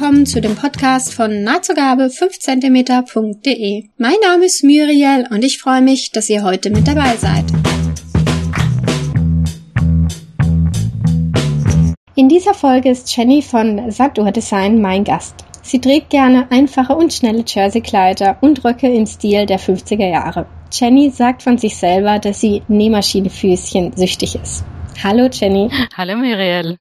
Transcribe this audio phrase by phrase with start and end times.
[0.00, 3.88] willkommen zu dem Podcast von nahtzugabe 5cm.de.
[3.96, 7.44] Mein Name ist Muriel und ich freue mich, dass ihr heute mit dabei seid.
[12.14, 15.34] In dieser Folge ist Jenny von Satur Design mein Gast.
[15.62, 20.46] Sie trägt gerne einfache und schnelle Jerseykleider und Röcke im Stil der 50er Jahre.
[20.70, 24.64] Jenny sagt von sich selber, dass sie Nähmaschinenfüßchen süchtig ist.
[25.02, 25.70] Hallo Jenny.
[25.96, 26.78] Hallo Muriel.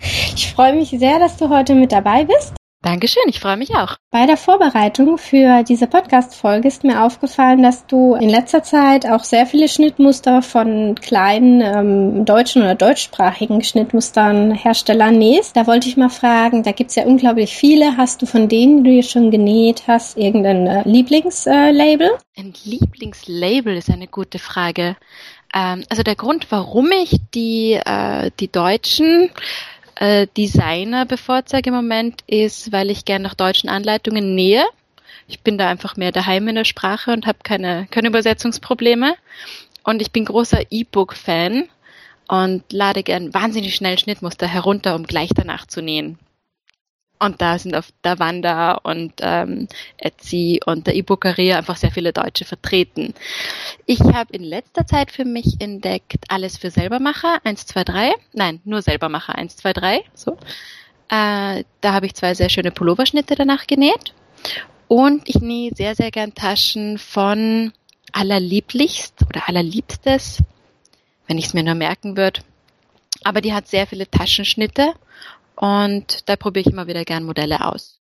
[0.00, 2.54] Ich freue mich sehr, dass du heute mit dabei bist.
[2.82, 3.96] Dankeschön, ich freue mich auch.
[4.12, 9.24] Bei der Vorbereitung für diese Podcast-Folge ist mir aufgefallen, dass du in letzter Zeit auch
[9.24, 15.56] sehr viele Schnittmuster von kleinen ähm, deutschen oder deutschsprachigen Schnittmustern Herstellern nähst.
[15.56, 17.96] Da wollte ich mal fragen, da gibt's ja unglaublich viele.
[17.96, 22.10] Hast du von denen, die du schon genäht hast, irgendein äh, Lieblingslabel?
[22.36, 24.96] Äh, Ein Lieblingslabel ist eine gute Frage.
[25.52, 29.30] Ähm, also der Grund, warum ich die, äh, die deutschen
[29.98, 34.64] äh, Designer bevorzuge im Moment, ist, weil ich gerne nach deutschen Anleitungen nähe.
[35.26, 39.14] Ich bin da einfach mehr daheim in der Sprache und habe keine, keine Übersetzungsprobleme.
[39.82, 41.68] Und ich bin großer E-Book-Fan
[42.28, 46.18] und lade gern wahnsinnig schnell Schnittmuster herunter, um gleich danach zu nähen.
[47.18, 52.12] Und da sind auf der Wanda und ähm, Etsy und der E-Bookeria einfach sehr viele
[52.12, 53.14] Deutsche vertreten.
[53.86, 58.12] Ich habe in letzter Zeit für mich entdeckt, alles für Selbermacher, 1, 2, 3.
[58.32, 60.04] Nein, nur Selbermacher, 1, 2, 3.
[60.14, 60.38] So.
[61.08, 64.14] Äh, da habe ich zwei sehr schöne Pulloverschnitte danach genäht.
[64.88, 67.72] Und ich nähe sehr, sehr gern Taschen von
[68.12, 70.42] allerlieblichst oder allerliebstes,
[71.26, 72.40] wenn ich es mir nur merken würde.
[73.24, 74.94] Aber die hat sehr viele Taschenschnitte
[75.60, 77.98] und da probiere ich immer wieder gern Modelle aus.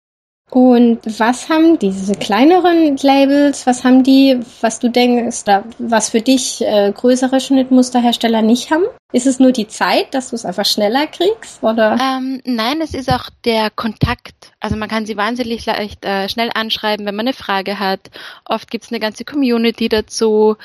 [0.50, 5.45] Und was haben diese kleineren Labels, was haben die, was du denkst,
[5.78, 8.84] was für dich äh, größere Schnittmusterhersteller nicht haben?
[9.14, 11.62] Ist es nur die Zeit, dass du es einfach schneller kriegst?
[11.62, 11.97] Oder?
[11.98, 14.53] Ähm, nein, es ist auch der Kontakt.
[14.61, 18.11] Also man kann sie wahnsinnig leicht äh, schnell anschreiben, wenn man eine Frage hat.
[18.45, 20.57] Oft gibt es eine ganze Community dazu,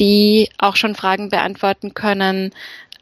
[0.00, 2.52] die auch schon Fragen beantworten können.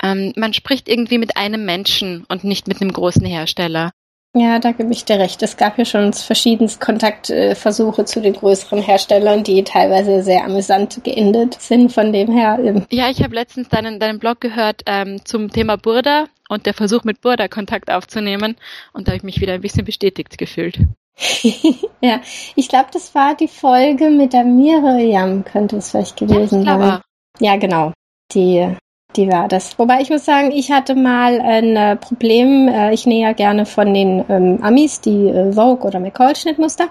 [0.03, 3.93] Ähm, man spricht irgendwie mit einem Menschen und nicht mit einem großen Hersteller.
[4.37, 5.43] Ja, da gebe ich dir recht.
[5.43, 11.55] Es gab ja schon verschiedenste Kontaktversuche zu den größeren Herstellern, die teilweise sehr amüsant geendet
[11.59, 11.91] sind.
[11.91, 12.85] Von dem her.
[12.91, 17.05] Ja, ich habe letztens deinen, deinen Blog gehört ähm, zum Thema Burda und der Versuch
[17.05, 18.57] mit Burda Kontakt aufzunehmen.
[18.93, 20.81] Und da habe ich mich wieder ein bisschen bestätigt gefühlt.
[22.03, 22.21] ja,
[22.57, 27.01] ich glaube, das war die Folge mit der Miriam, könnte es vielleicht gewesen ja, sein.
[27.41, 27.93] Ja, genau.
[28.35, 28.77] Die
[29.17, 29.79] die war das.
[29.79, 32.69] Wobei ich muss sagen, ich hatte mal ein äh, Problem.
[32.69, 36.89] Äh, ich nähe ja gerne von den ähm, Amis die äh, Vogue oder McCall Schnittmuster.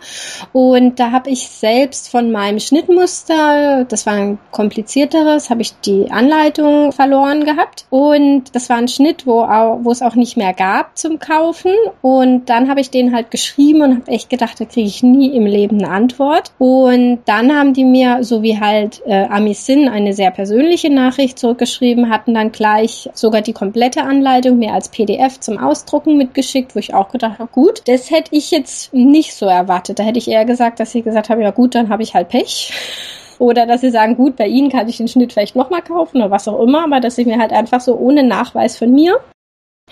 [0.53, 6.11] Und da habe ich selbst von meinem Schnittmuster, das war ein komplizierteres, habe ich die
[6.11, 7.85] Anleitung verloren gehabt.
[7.89, 11.71] Und das war ein Schnitt, wo, auch, es auch nicht mehr gab zum Kaufen.
[12.01, 15.35] Und dann habe ich den halt geschrieben und habe echt gedacht, da kriege ich nie
[15.35, 16.51] im Leben eine Antwort.
[16.57, 21.39] Und dann haben die mir, so wie halt äh, Amis sind, eine sehr persönliche Nachricht
[21.39, 26.79] zurückgeschrieben hatten dann gleich sogar die komplette Anleitung mir als PDF zum Ausdrucken mitgeschickt, wo
[26.79, 29.99] ich auch gedacht habe, gut, das hätte ich jetzt nicht so erwartet.
[29.99, 32.29] Da hätte ich eher gesagt, dass sie gesagt haben, ja gut, dann habe ich halt
[32.29, 32.73] Pech.
[33.39, 36.31] Oder dass sie sagen, gut, bei Ihnen kann ich den Schnitt vielleicht nochmal kaufen oder
[36.31, 39.19] was auch immer, aber dass sie mir halt einfach so ohne Nachweis von mir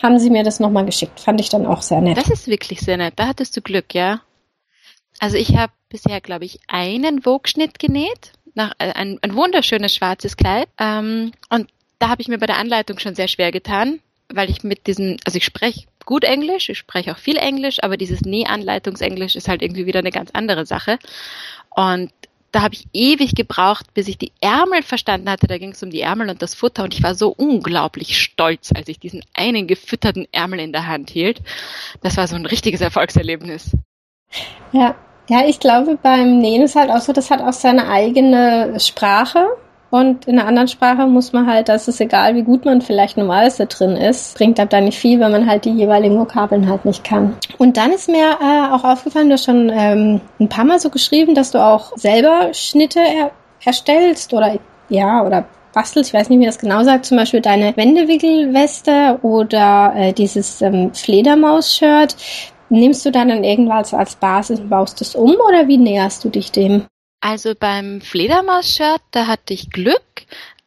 [0.02, 1.20] haben sie mir das nochmal geschickt.
[1.20, 2.18] Fand ich dann auch sehr nett.
[2.18, 3.14] Das ist wirklich sehr nett.
[3.18, 4.22] Da hattest du Glück, ja.
[5.20, 8.34] Also ich habe bisher, glaube ich, einen Vogue-Schnitt genäht.
[8.56, 10.68] Nach, ein, ein wunderschönes schwarzes Kleid.
[10.80, 11.70] Ähm, und
[12.03, 15.16] da habe ich mir bei der Anleitung schon sehr schwer getan, weil ich mit diesem,
[15.24, 19.62] also ich spreche gut Englisch, ich spreche auch viel Englisch, aber dieses Nähanleitungsenglisch ist halt
[19.62, 21.00] irgendwie wieder eine ganz andere Sache.
[21.69, 22.12] Und
[22.52, 25.47] da habe ich ewig gebraucht, bis ich die Ärmel verstanden hatte.
[25.47, 28.72] Da ging es um die Ärmel und das Futter und ich war so unglaublich stolz,
[28.75, 31.42] als ich diesen einen gefütterten Ärmel in der Hand hielt.
[32.02, 33.78] Das war so ein richtiges Erfolgserlebnis.
[34.74, 34.96] Ja,
[35.30, 39.47] ja, ich glaube, beim Nähen ist halt auch so, das hat auch seine eigene Sprache.
[39.94, 43.16] Und in einer anderen Sprache muss man halt, das ist egal, wie gut man vielleicht
[43.16, 46.84] normalerweise drin ist, bringt ab da nicht viel, wenn man halt die jeweiligen Vokabeln halt
[46.84, 47.36] nicht kann.
[47.60, 50.90] Und dann ist mir äh, auch aufgefallen, du hast schon ähm, ein paar Mal so
[50.90, 53.30] geschrieben, dass du auch selber Schnitte er
[53.63, 54.57] erstellst oder
[54.90, 55.45] ja, oder
[55.75, 60.63] bastelst, ich weiß nicht, wie das genau sagt, zum Beispiel deine Wendewickelweste oder äh, dieses
[60.63, 62.16] ähm, Fledermaus-Shirt.
[62.69, 66.30] Nimmst du dann dann irgendwas als Basis und baust es um oder wie näherst du
[66.30, 66.86] dich dem?
[67.25, 70.04] Also beim Fledermaus-Shirt, da hatte ich Glück.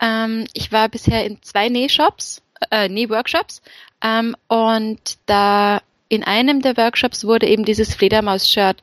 [0.01, 3.61] Ähm, ich war bisher in zwei Nähshops, äh, Nähworkshops
[4.03, 8.79] ähm, und da in einem der Workshops wurde eben dieses Fledermaus-Shirt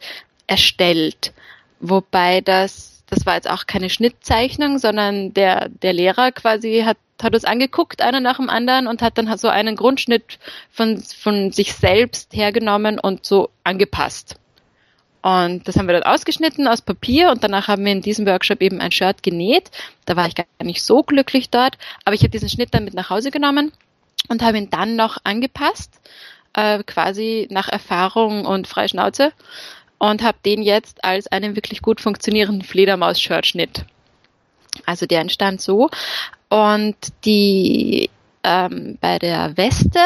[0.45, 1.33] erstellt,
[1.79, 7.33] wobei das das war jetzt auch keine Schnittzeichnung, sondern der der Lehrer quasi hat hat
[7.33, 10.37] uns angeguckt, einer nach dem anderen, und hat dann so einen Grundschnitt
[10.71, 14.35] von, von sich selbst hergenommen und so angepasst.
[15.23, 18.61] Und das haben wir dann ausgeschnitten aus Papier und danach haben wir in diesem Workshop
[18.61, 19.71] eben ein Shirt genäht.
[20.03, 22.93] Da war ich gar nicht so glücklich dort, aber ich habe diesen Schnitt dann mit
[22.93, 23.71] nach Hause genommen
[24.27, 25.93] und habe ihn dann noch angepasst,
[26.53, 29.31] äh, quasi nach Erfahrung und freie Schnauze
[29.97, 33.85] und habe den jetzt als einen wirklich gut funktionierenden Fledermaus-Shirt-Schnitt.
[34.85, 35.89] Also der entstand so
[36.49, 38.09] und die
[38.43, 40.01] ähm, bei der Weste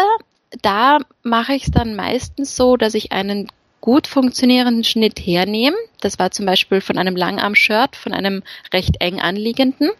[0.62, 3.48] da mache ich es dann meistens so, dass ich einen
[3.82, 5.78] gut funktionierenden Schnitt hernehmen.
[6.02, 8.44] Das war zum Beispiel von einem Langarm-Shirt, von einem
[8.74, 9.92] recht eng anliegenden.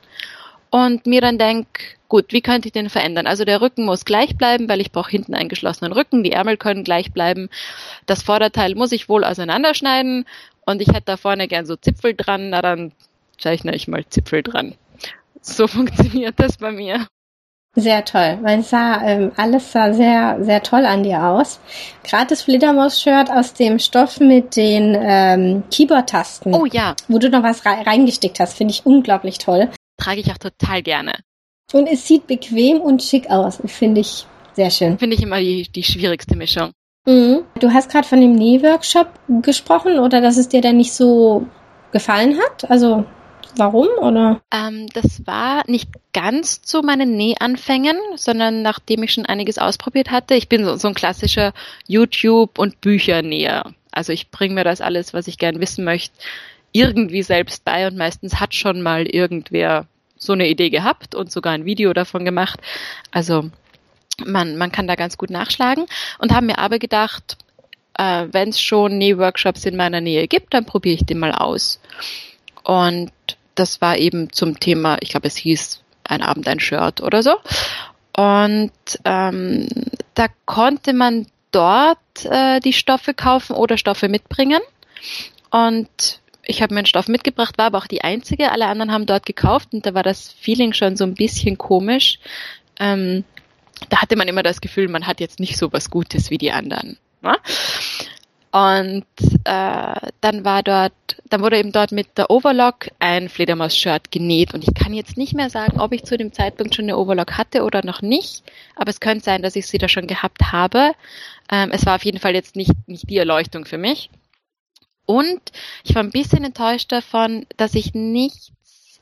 [0.70, 1.68] Und mir dann denk,
[2.10, 3.28] gut, wie könnte ich den verändern?
[3.28, 6.24] Also der Rücken muss gleich bleiben, weil ich brauche hinten einen geschlossenen Rücken.
[6.24, 7.50] Die Ärmel können gleich bleiben.
[8.06, 10.26] Das Vorderteil muss ich wohl auseinanderschneiden.
[10.66, 12.50] Und ich hätte da vorne gern so Zipfel dran.
[12.50, 12.92] Na, dann
[13.38, 14.76] zeichne ich mal Zipfel dran.
[15.42, 17.08] So funktioniert das bei mir.
[17.80, 21.60] Sehr toll, weil es sah, ähm, alles sah sehr, sehr toll an dir aus.
[22.04, 26.56] Gerade das Fledermaus-Shirt aus dem Stoff mit den ähm, Keyboard-Tasten.
[26.56, 26.96] Oh ja.
[27.08, 29.70] Wo du noch was re reingesteckt hast, finde ich unglaublich toll.
[29.98, 31.14] Trage ich auch total gerne.
[31.72, 34.26] Und es sieht bequem und schick aus, finde ich
[34.56, 34.98] sehr schön.
[34.98, 36.72] Finde ich immer die, die schwierigste Mischung.
[37.06, 37.44] Mhm.
[37.60, 39.08] Du hast gerade von dem Nähworkshop
[39.44, 41.46] gesprochen oder dass es dir dann nicht so
[41.92, 42.72] gefallen hat?
[42.72, 43.06] Also
[43.56, 44.42] Warum oder?
[44.52, 50.36] Ähm, das war nicht ganz zu meinen Nähanfängen, sondern nachdem ich schon einiges ausprobiert hatte.
[50.36, 51.54] Ich bin so, so ein klassischer
[51.88, 53.74] YouTube- und Büchernäher.
[53.92, 56.14] Also ich bringe mir das alles, was ich gern wissen möchte,
[56.72, 59.88] irgendwie selbst bei und meistens hat schon mal irgendwer
[60.18, 62.60] so eine Idee gehabt und sogar ein Video davon gemacht.
[63.12, 63.50] Also
[64.26, 65.86] man, man kann da ganz gut nachschlagen
[66.20, 67.38] und haben mir aber gedacht,
[67.98, 71.80] äh, wenn es schon Nähworkshops in meiner Nähe gibt, dann probiere ich den mal aus.
[72.68, 73.14] Und
[73.56, 77.38] das war eben zum Thema, ich glaube, es hieß ein Abend ein Shirt oder so.
[78.14, 78.74] Und
[79.06, 79.70] ähm,
[80.16, 84.60] da konnte man dort äh, die Stoffe kaufen oder Stoffe mitbringen.
[85.50, 88.52] Und ich habe meinen Stoff mitgebracht, war aber auch die einzige.
[88.52, 92.20] Alle anderen haben dort gekauft und da war das Feeling schon so ein bisschen komisch.
[92.82, 93.24] Ähm,
[93.88, 96.52] da hatte man immer das Gefühl, man hat jetzt nicht so was Gutes wie die
[96.52, 96.98] anderen.
[97.22, 97.38] Ne?
[98.52, 99.06] Und
[99.48, 100.94] äh, dann war dort,
[101.30, 104.54] dann wurde eben dort mit der Overlock ein Fledermaus-Shirt genäht.
[104.54, 107.38] Und ich kann jetzt nicht mehr sagen, ob ich zu dem Zeitpunkt schon eine Overlock
[107.38, 108.44] hatte oder noch nicht.
[108.76, 110.92] Aber es könnte sein, dass ich sie da schon gehabt habe.
[111.50, 114.10] Ähm, es war auf jeden Fall jetzt nicht, nicht die Erleuchtung für mich.
[115.06, 115.40] Und
[115.86, 118.52] ich war ein bisschen enttäuscht davon, dass ich nichts,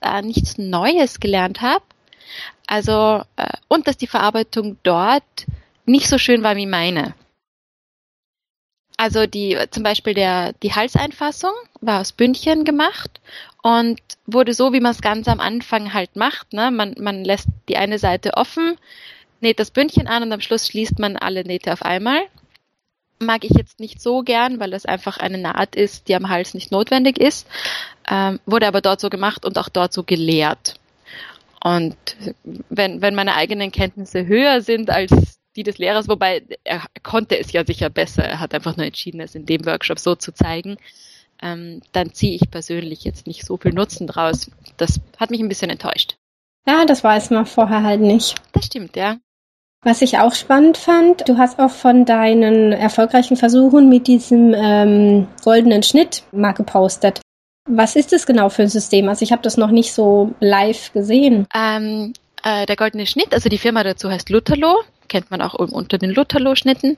[0.01, 1.83] äh, nichts Neues gelernt habe.
[2.67, 5.23] Also, äh, und dass die Verarbeitung dort
[5.87, 7.15] nicht so schön war wie meine.
[8.97, 11.51] Also die, zum Beispiel der, die Halseinfassung
[11.81, 13.19] war aus Bündchen gemacht
[13.61, 16.53] und wurde so, wie man es ganz am Anfang halt macht.
[16.53, 16.71] Ne?
[16.71, 18.77] Man, man lässt die eine Seite offen,
[19.41, 22.21] näht das Bündchen an und am Schluss schließt man alle Nähte auf einmal.
[23.19, 26.53] Mag ich jetzt nicht so gern, weil das einfach eine Naht ist, die am Hals
[26.53, 27.47] nicht notwendig ist.
[28.09, 30.75] Ähm, wurde aber dort so gemacht und auch dort so gelehrt.
[31.63, 31.97] Und
[32.69, 37.51] wenn, wenn meine eigenen Kenntnisse höher sind als die des Lehrers, wobei er konnte es
[37.51, 38.23] ja sicher besser.
[38.23, 40.77] Er hat einfach nur entschieden, es in dem Workshop so zu zeigen.
[41.41, 44.49] Ähm, dann ziehe ich persönlich jetzt nicht so viel Nutzen draus.
[44.77, 46.15] Das hat mich ein bisschen enttäuscht.
[46.67, 48.35] Ja, das weiß man vorher halt nicht.
[48.53, 49.17] Das stimmt, ja.
[49.83, 55.27] Was ich auch spannend fand, du hast auch von deinen erfolgreichen Versuchen mit diesem ähm,
[55.43, 57.21] goldenen Schnitt mal gepostet.
[57.69, 59.07] Was ist das genau für ein System?
[59.09, 61.45] Also ich habe das noch nicht so live gesehen.
[61.53, 62.13] Ähm,
[62.43, 66.11] äh, der goldene Schnitt, also die Firma dazu heißt Lutherlo kennt man auch unter den
[66.11, 66.97] Lutherlo-Schnitten,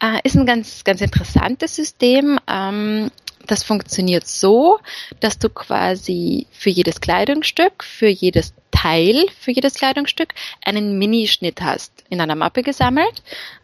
[0.00, 2.38] äh, ist ein ganz, ganz interessantes System.
[2.48, 3.10] Ähm,
[3.46, 4.78] das funktioniert so,
[5.20, 12.04] dass du quasi für jedes Kleidungsstück, für jedes Teil, für jedes Kleidungsstück einen Minischnitt hast,
[12.10, 13.22] in einer Mappe gesammelt.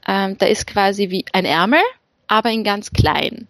[0.09, 1.83] Ähm, da ist quasi wie ein Ärmel,
[2.27, 3.47] aber in ganz klein.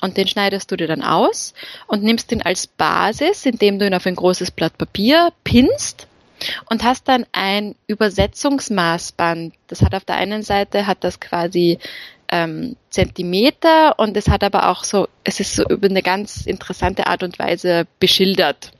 [0.00, 1.54] Und den schneidest du dir dann aus
[1.86, 6.06] und nimmst den als Basis, indem du ihn auf ein großes Blatt Papier pinst
[6.68, 9.54] und hast dann ein Übersetzungsmaßband.
[9.66, 11.78] Das hat auf der einen Seite hat das quasi
[12.28, 17.06] ähm, Zentimeter und es hat aber auch so, es ist so über eine ganz interessante
[17.06, 18.72] Art und Weise beschildert.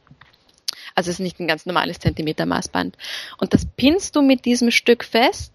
[0.95, 2.97] Also es ist nicht ein ganz normales Zentimetermaßband.
[3.39, 5.53] Und das pinnst du mit diesem Stück fest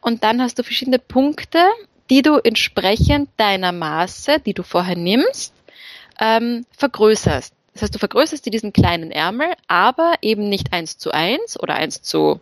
[0.00, 1.58] und dann hast du verschiedene Punkte,
[2.10, 5.52] die du entsprechend deiner Maße, die du vorher nimmst,
[6.20, 7.53] ähm, vergrößerst.
[7.74, 11.74] Das heißt, du vergrößerst dir diesen kleinen Ärmel, aber eben nicht eins zu eins oder
[11.74, 12.40] eins zu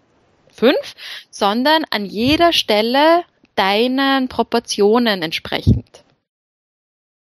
[0.53, 0.95] fünf,
[1.31, 3.25] sondern an jeder Stelle
[3.55, 6.05] deinen Proportionen entsprechend.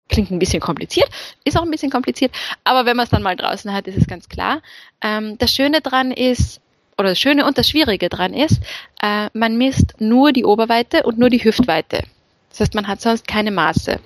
[0.10, 1.08] Klingt ein bisschen kompliziert,
[1.46, 2.32] ist auch ein bisschen kompliziert,
[2.64, 4.64] aber wenn man es dann mal draußen hat, ist es ganz klar.
[5.02, 6.62] Ähm, das Schöne dran ist,
[6.98, 8.60] oder das Schöne und das Schwierige dran ist,
[9.04, 12.04] äh, man misst nur die Oberweite und nur die Hüftweite.
[12.50, 14.00] Das heißt, man hat sonst keine Maße.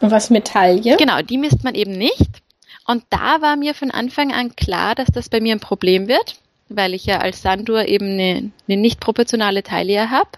[0.00, 0.96] Und was mit Taille?
[0.96, 2.42] Genau, die misst man eben nicht.
[2.90, 6.40] Und da war mir von Anfang an klar, dass das bei mir ein Problem wird,
[6.68, 10.30] weil ich ja als Sandur eben eine, eine nicht proportionale Taille habe.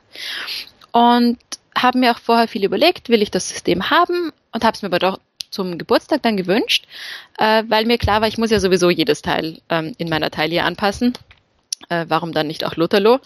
[0.92, 1.38] Und
[1.74, 4.88] habe mir auch vorher viel überlegt, will ich das System haben und habe es mir
[4.88, 5.18] aber doch
[5.48, 6.84] zum Geburtstag dann gewünscht,
[7.38, 10.62] äh, weil mir klar war, ich muss ja sowieso jedes Teil ähm, in meiner Taille
[10.62, 11.14] anpassen.
[11.88, 13.20] Äh, warum dann nicht auch Lotterlo?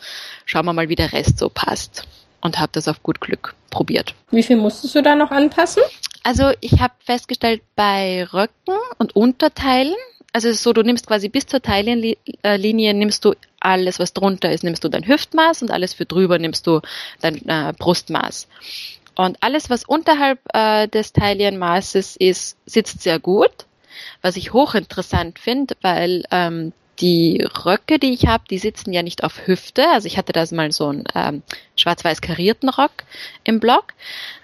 [0.44, 2.06] Schauen wir mal, wie der Rest so passt.
[2.40, 4.14] Und habe das auf gut Glück probiert.
[4.30, 5.82] Wie viel musstest du da noch anpassen?
[6.26, 9.94] Also ich habe festgestellt, bei Röcken und Unterteilen,
[10.32, 14.64] also so, du nimmst quasi bis zur Taillenlinie, äh, nimmst du alles, was drunter ist,
[14.64, 16.80] nimmst du dein Hüftmaß und alles für drüber nimmst du
[17.20, 18.48] dein äh, Brustmaß.
[19.14, 23.66] Und alles, was unterhalb äh, des Taillenmaßes ist, sitzt sehr gut.
[24.20, 29.24] Was ich hochinteressant finde, weil ähm, die Röcke, die ich habe, die sitzen ja nicht
[29.24, 29.88] auf Hüfte.
[29.90, 31.42] Also ich hatte da mal so einen ähm,
[31.76, 33.04] schwarz-weiß karierten Rock
[33.44, 33.94] im Blog.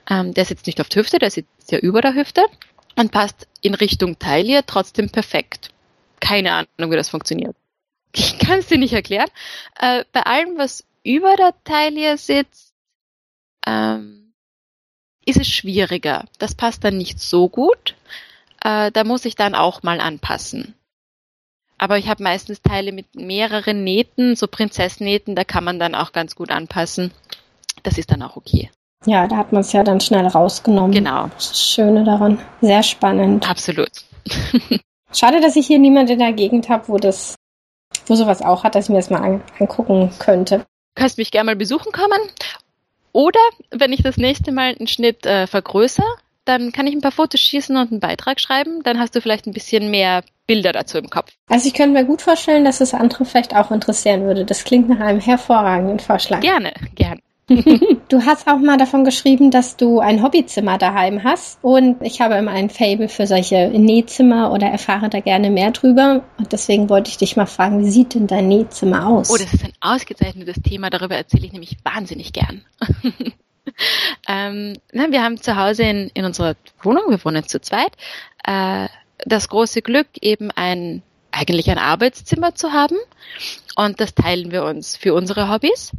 [0.09, 2.45] Ähm, der sitzt nicht auf der Hüfte, der sitzt ja über der Hüfte
[2.97, 5.71] und passt in Richtung Taille trotzdem perfekt.
[6.21, 7.57] Keine Ahnung, wie das funktioniert.
[8.15, 9.31] Ich kann es dir nicht erklären.
[9.81, 12.75] Äh, bei allem, was über der Taille sitzt,
[13.67, 14.35] ähm,
[15.25, 16.27] ist es schwieriger.
[16.39, 17.95] Das passt dann nicht so gut.
[18.63, 20.75] Äh, da muss ich dann auch mal anpassen.
[21.83, 26.13] Aber ich habe meistens Teile mit mehreren Nähten, so Prinzessnähten, da kann man dann auch
[26.13, 27.11] ganz gut anpassen.
[27.83, 28.71] Das ist dann auch okay.
[29.05, 30.93] Ja, da hat man es ja dann schnell rausgenommen.
[30.93, 31.27] Genau.
[31.35, 32.39] Das, das Schöne daran.
[32.61, 33.51] Sehr spannend.
[33.51, 33.91] Absolut.
[35.13, 37.35] Schade, dass ich hier niemand in der Gegend habe, wo das,
[38.07, 40.59] wo sowas auch hat, dass ich mir das mal an, angucken könnte.
[40.59, 42.21] Du kannst mich gerne mal besuchen kommen
[43.11, 43.41] oder
[43.73, 46.07] wenn ich das nächste Mal einen Schnitt äh, vergrößere,
[46.45, 48.83] dann kann ich ein paar Fotos schießen und einen Beitrag schreiben.
[48.83, 51.33] Dann hast du vielleicht ein bisschen mehr Bilder dazu im Kopf.
[51.49, 54.45] Also ich könnte mir gut vorstellen, dass es andere vielleicht auch interessieren würde.
[54.45, 56.41] Das klingt nach einem hervorragenden Vorschlag.
[56.41, 57.21] Gerne, gerne.
[58.09, 62.37] du hast auch mal davon geschrieben, dass du ein Hobbyzimmer daheim hast und ich habe
[62.37, 67.11] immer ein Fable für solche Nähzimmer oder erfahre da gerne mehr drüber und deswegen wollte
[67.11, 69.29] ich dich mal fragen, wie sieht denn dein Nähzimmer aus?
[69.31, 72.65] Oh, das ist ein ausgezeichnetes Thema, darüber erzähle ich nämlich wahnsinnig gern.
[74.29, 77.93] ähm, wir haben zu Hause in, in unserer Wohnung, wir wohnen zu zweit,
[78.45, 78.89] äh,
[79.25, 81.03] das große Glück, eben ein
[81.35, 82.97] eigentlich ein Arbeitszimmer zu haben
[83.77, 85.93] und das teilen wir uns für unsere Hobbys.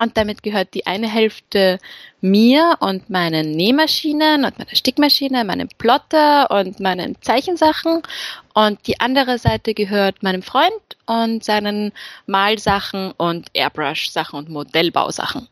[0.00, 1.78] Und damit gehört die eine Hälfte
[2.20, 8.02] mir und meinen Nähmaschinen und meiner Stickmaschine, meinem Plotter und meinen Zeichensachen.
[8.54, 10.72] Und die andere Seite gehört meinem Freund
[11.06, 11.92] und seinen
[12.26, 15.48] Malsachen und Airbrush-Sachen und Modellbausachen.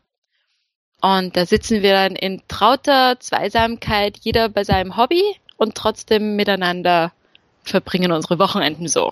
[1.03, 5.21] Und da sitzen wir dann in trauter Zweisamkeit, jeder bei seinem Hobby
[5.57, 7.11] und trotzdem miteinander
[7.65, 9.11] verbringen unsere Wochenenden so.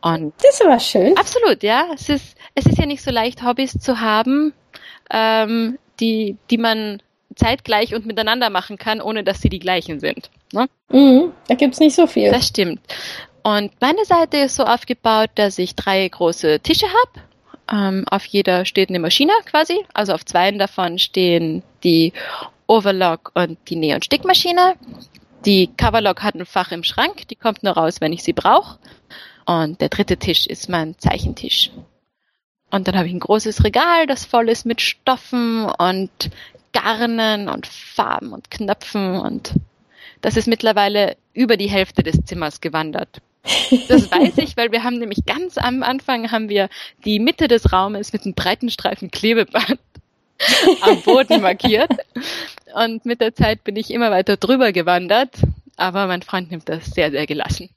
[0.00, 1.14] Und das ist aber schön.
[1.18, 1.84] Absolut, ja.
[1.94, 4.54] Es ist, es ist ja nicht so leicht, Hobbys zu haben,
[5.10, 7.02] ähm, die, die man
[7.34, 10.30] zeitgleich und miteinander machen kann, ohne dass sie die gleichen sind.
[10.54, 10.66] Ne?
[10.88, 12.30] Mhm, da gibt's nicht so viel.
[12.30, 12.80] Das stimmt.
[13.42, 17.27] Und meine Seite ist so aufgebaut, dass ich drei große Tische habe.
[17.70, 19.84] Ähm, auf jeder steht eine Maschine quasi.
[19.94, 22.12] Also auf zwei davon stehen die
[22.66, 24.74] Overlock und die und Stickmaschine.
[25.44, 28.78] Die Coverlock hat ein Fach im Schrank, die kommt nur raus, wenn ich sie brauche.
[29.46, 31.70] Und der dritte Tisch ist mein Zeichentisch.
[32.70, 36.10] Und dann habe ich ein großes Regal, das voll ist mit Stoffen und
[36.72, 39.54] Garnen und Farben und Knöpfen und
[40.20, 43.20] das ist mittlerweile über die Hälfte des Zimmers gewandert.
[43.88, 46.68] Das weiß ich, weil wir haben nämlich ganz am Anfang haben wir
[47.04, 49.78] die Mitte des Raumes mit einem breiten Streifen Klebeband
[50.82, 51.90] am Boden markiert.
[52.74, 55.30] Und mit der Zeit bin ich immer weiter drüber gewandert.
[55.76, 57.70] Aber mein Freund nimmt das sehr, sehr gelassen.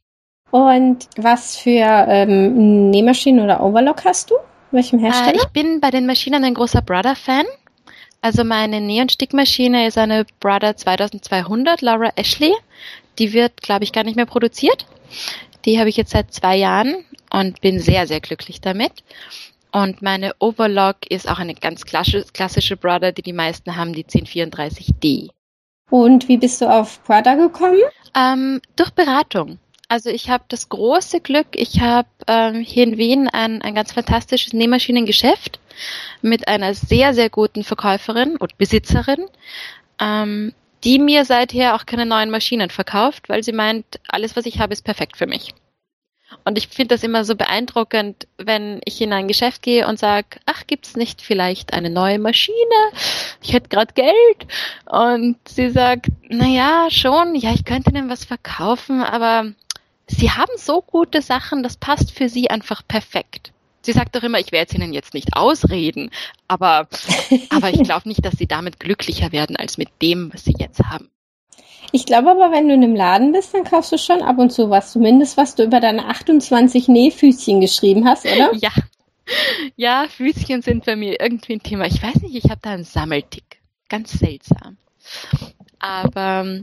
[0.50, 4.36] Und was für ähm, Nähmaschinen oder Overlock hast du?
[4.72, 5.36] Welchem äh, Hersteller?
[5.36, 7.46] Äh, ich bin bei den Maschinen ein großer Brother-Fan.
[8.22, 12.54] Also meine Näh- und Stickmaschine ist eine Brother 2200 Laura Ashley.
[13.18, 14.86] Die wird, glaube ich, gar nicht mehr produziert.
[15.66, 19.04] Die habe ich jetzt seit zwei Jahren und bin sehr, sehr glücklich damit.
[19.72, 25.30] Und meine Overlock ist auch eine ganz klassische Brother, die die meisten haben, die 1034D.
[25.90, 27.80] Und wie bist du auf Prada gekommen?
[28.16, 29.60] Ähm, durch Beratung.
[29.88, 33.92] Also ich habe das große Glück, ich habe ähm, hier in Wien ein, ein ganz
[33.92, 35.60] fantastisches Nähmaschinengeschäft
[36.22, 39.26] mit einer sehr, sehr guten Verkäuferin und Besitzerin,
[40.00, 44.60] ähm, die mir seither auch keine neuen Maschinen verkauft, weil sie meint, alles, was ich
[44.60, 45.54] habe, ist perfekt für mich.
[46.46, 50.40] Und ich finde das immer so beeindruckend, wenn ich in ein Geschäft gehe und sage,
[50.46, 52.56] ach, gibt's nicht vielleicht eine neue Maschine?
[53.42, 54.48] Ich hätte gerade Geld.
[54.86, 59.52] Und sie sagt, na ja, schon, ja, ich könnte Ihnen was verkaufen, aber
[60.08, 63.51] Sie haben so gute Sachen, das passt für Sie einfach perfekt.
[63.82, 66.12] Sie sagt doch immer, ich werde es Ihnen jetzt nicht ausreden,
[66.48, 66.88] aber,
[67.50, 70.84] aber ich glaube nicht, dass Sie damit glücklicher werden als mit dem, was Sie jetzt
[70.84, 71.10] haben.
[71.92, 74.52] Ich glaube aber, wenn du in einem Laden bist, dann kaufst du schon ab und
[74.52, 74.94] zu was.
[74.94, 78.52] Zumindest, was du über deine 28 Nähfüßchen geschrieben hast, oder?
[78.62, 78.72] Ja.
[79.76, 81.86] Ja, Füßchen sind bei mir irgendwie ein Thema.
[81.86, 83.62] Ich weiß nicht, ich habe da einen Sammeltick.
[83.88, 84.78] Ganz seltsam.
[85.80, 86.62] Aber,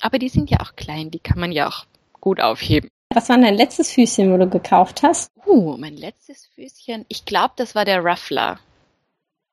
[0.00, 1.86] aber die sind ja auch klein, die kann man ja auch
[2.20, 2.90] gut aufheben.
[3.12, 5.32] Was war dein letztes Füßchen, wo du gekauft hast?
[5.44, 7.04] Uh, mein letztes Füßchen.
[7.08, 8.60] Ich glaube, das war der Ruffler.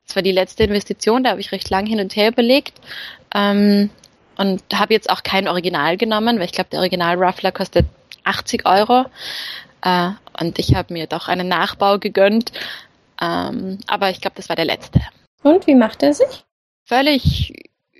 [0.06, 2.80] Das war die letzte Investition, da habe ich recht lang hin und her überlegt.
[3.34, 3.90] Ähm,
[4.38, 7.88] und habe jetzt auch kein Original genommen, weil ich glaube, der Original Ruffler kostet
[8.24, 9.06] 80 Euro.
[9.82, 12.52] Äh, und ich habe mir doch einen Nachbau gegönnt.
[13.20, 15.02] Ähm, aber ich glaube, das war der letzte.
[15.42, 16.46] Und wie macht er sich?
[16.86, 17.54] Völlig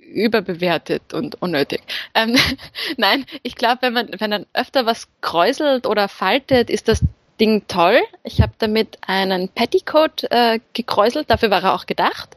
[0.08, 1.82] überbewertet und unnötig.
[2.14, 2.36] Ähm,
[2.96, 7.02] nein, ich glaube, wenn man, wenn man öfter was kräuselt oder faltet, ist das
[7.40, 8.00] Ding toll.
[8.24, 12.30] Ich habe damit einen Petticoat äh, gekräuselt, dafür war er auch gedacht.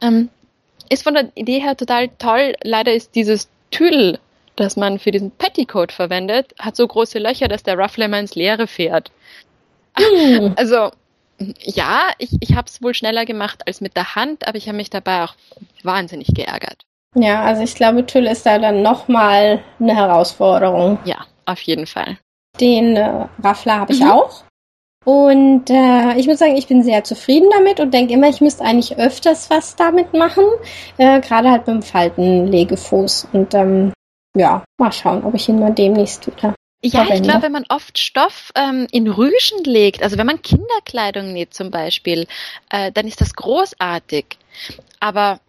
[0.00, 0.28] Ähm,
[0.88, 2.54] ist von der Idee her total toll.
[2.62, 4.18] Leider ist dieses Tüdel,
[4.56, 8.34] das man für diesen Petticoat verwendet, hat so große Löcher, dass der Ruffler immer ins
[8.34, 9.10] Leere fährt.
[9.98, 10.54] Hm.
[10.56, 10.90] Also
[11.58, 14.76] ja, ich, ich habe es wohl schneller gemacht als mit der Hand, aber ich habe
[14.76, 15.34] mich dabei auch
[15.82, 16.84] wahnsinnig geärgert.
[17.18, 20.98] Ja, also ich glaube, Tüll ist da dann nochmal eine Herausforderung.
[21.04, 22.18] Ja, auf jeden Fall.
[22.60, 24.10] Den äh, Raffler habe ich mhm.
[24.10, 24.44] auch.
[25.06, 28.64] Und äh, ich muss sagen, ich bin sehr zufrieden damit und denke immer, ich müsste
[28.64, 30.44] eigentlich öfters was damit machen.
[30.98, 33.28] Äh, Gerade halt beim Faltenlegefuß.
[33.32, 33.92] Und ähm,
[34.36, 36.54] ja, mal schauen, ob ich ihn mal demnächst wieder.
[36.82, 37.14] Ja, verwende.
[37.14, 41.54] ich glaube, wenn man oft Stoff ähm, in Rüschen legt, also wenn man Kinderkleidung näht
[41.54, 42.26] zum Beispiel,
[42.70, 44.38] äh, dann ist das großartig.
[45.00, 45.40] Aber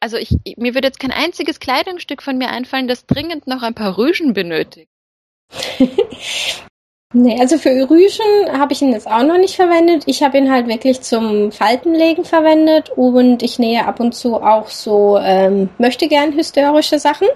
[0.00, 3.74] also ich, mir würde jetzt kein einziges Kleidungsstück von mir einfallen, das dringend noch ein
[3.74, 4.90] paar Rüschen benötigt.
[7.12, 10.04] nee, also für Rüschen habe ich ihn jetzt auch noch nicht verwendet.
[10.06, 14.68] Ich habe ihn halt wirklich zum Faltenlegen verwendet und ich nähe ab und zu auch
[14.68, 17.28] so ähm, möchte gern hysterische Sachen.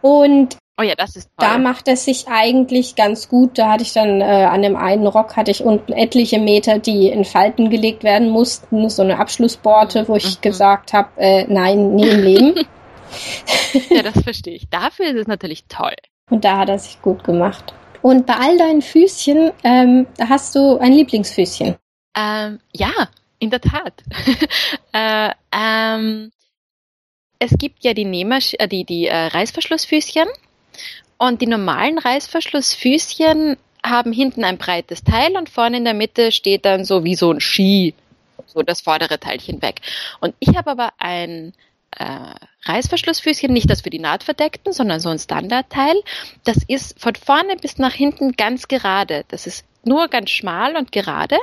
[0.00, 1.48] Und Oh ja, das ist toll.
[1.48, 3.58] Da macht es sich eigentlich ganz gut.
[3.58, 7.08] Da hatte ich dann äh, an dem einen Rock hatte ich unten etliche Meter, die
[7.08, 10.40] in Falten gelegt werden mussten, so eine Abschlussborte, wo ich mhm.
[10.40, 12.54] gesagt habe, äh, nein, nie im Leben.
[13.90, 14.68] ja, das verstehe ich.
[14.68, 15.94] Dafür ist es natürlich toll.
[16.30, 17.74] Und da hat er sich gut gemacht.
[18.02, 21.76] Und bei all deinen Füßchen ähm, hast du ein Lieblingsfüßchen.
[22.16, 24.02] Ähm, ja, in der Tat.
[24.92, 26.30] äh, ähm,
[27.38, 30.28] es gibt ja die, Nähmasch äh, die, die äh, Reißverschlussfüßchen
[31.20, 36.64] und die normalen Reißverschlussfüßchen haben hinten ein breites Teil und vorne in der Mitte steht
[36.64, 37.94] dann so wie so ein Ski,
[38.46, 39.82] so das vordere Teilchen weg.
[40.20, 41.52] Und ich habe aber ein
[41.90, 42.06] äh,
[42.64, 45.94] Reißverschlussfüßchen, nicht das für die Nahtverdeckten, sondern so ein Standardteil.
[46.44, 49.24] Das ist von vorne bis nach hinten ganz gerade.
[49.28, 51.36] Das ist nur ganz schmal und gerade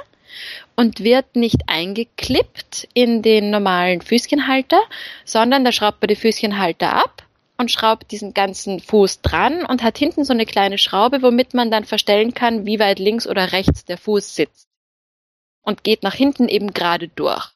[0.76, 4.82] und wird nicht eingeklippt in den normalen Füßchenhalter,
[5.24, 7.27] sondern da schraubt man die Füßchenhalter ab
[7.58, 11.72] und schraubt diesen ganzen Fuß dran und hat hinten so eine kleine Schraube, womit man
[11.72, 14.68] dann verstellen kann, wie weit links oder rechts der Fuß sitzt.
[15.64, 17.52] Und geht nach hinten eben gerade durch.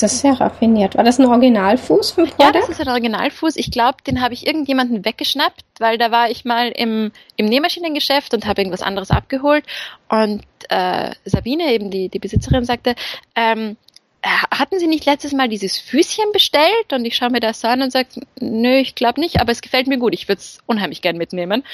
[0.00, 0.94] Das ist sehr raffiniert.
[0.94, 2.44] War das ein Originalfuß vom Product?
[2.44, 3.56] Ja, das ist ein Originalfuß.
[3.56, 8.32] Ich glaube, den habe ich irgendjemanden weggeschnappt, weil da war ich mal im, im Nähmaschinengeschäft
[8.32, 9.64] und habe irgendwas anderes abgeholt.
[10.08, 12.94] Und äh, Sabine, eben die, die Besitzerin, sagte,
[13.34, 13.76] ähm,
[14.22, 16.92] hatten Sie nicht letztes Mal dieses Füßchen bestellt?
[16.92, 18.08] Und ich schaue mir das an und sage,
[18.40, 20.14] nö, ich glaube nicht, aber es gefällt mir gut.
[20.14, 21.64] Ich würde es unheimlich gern mitnehmen.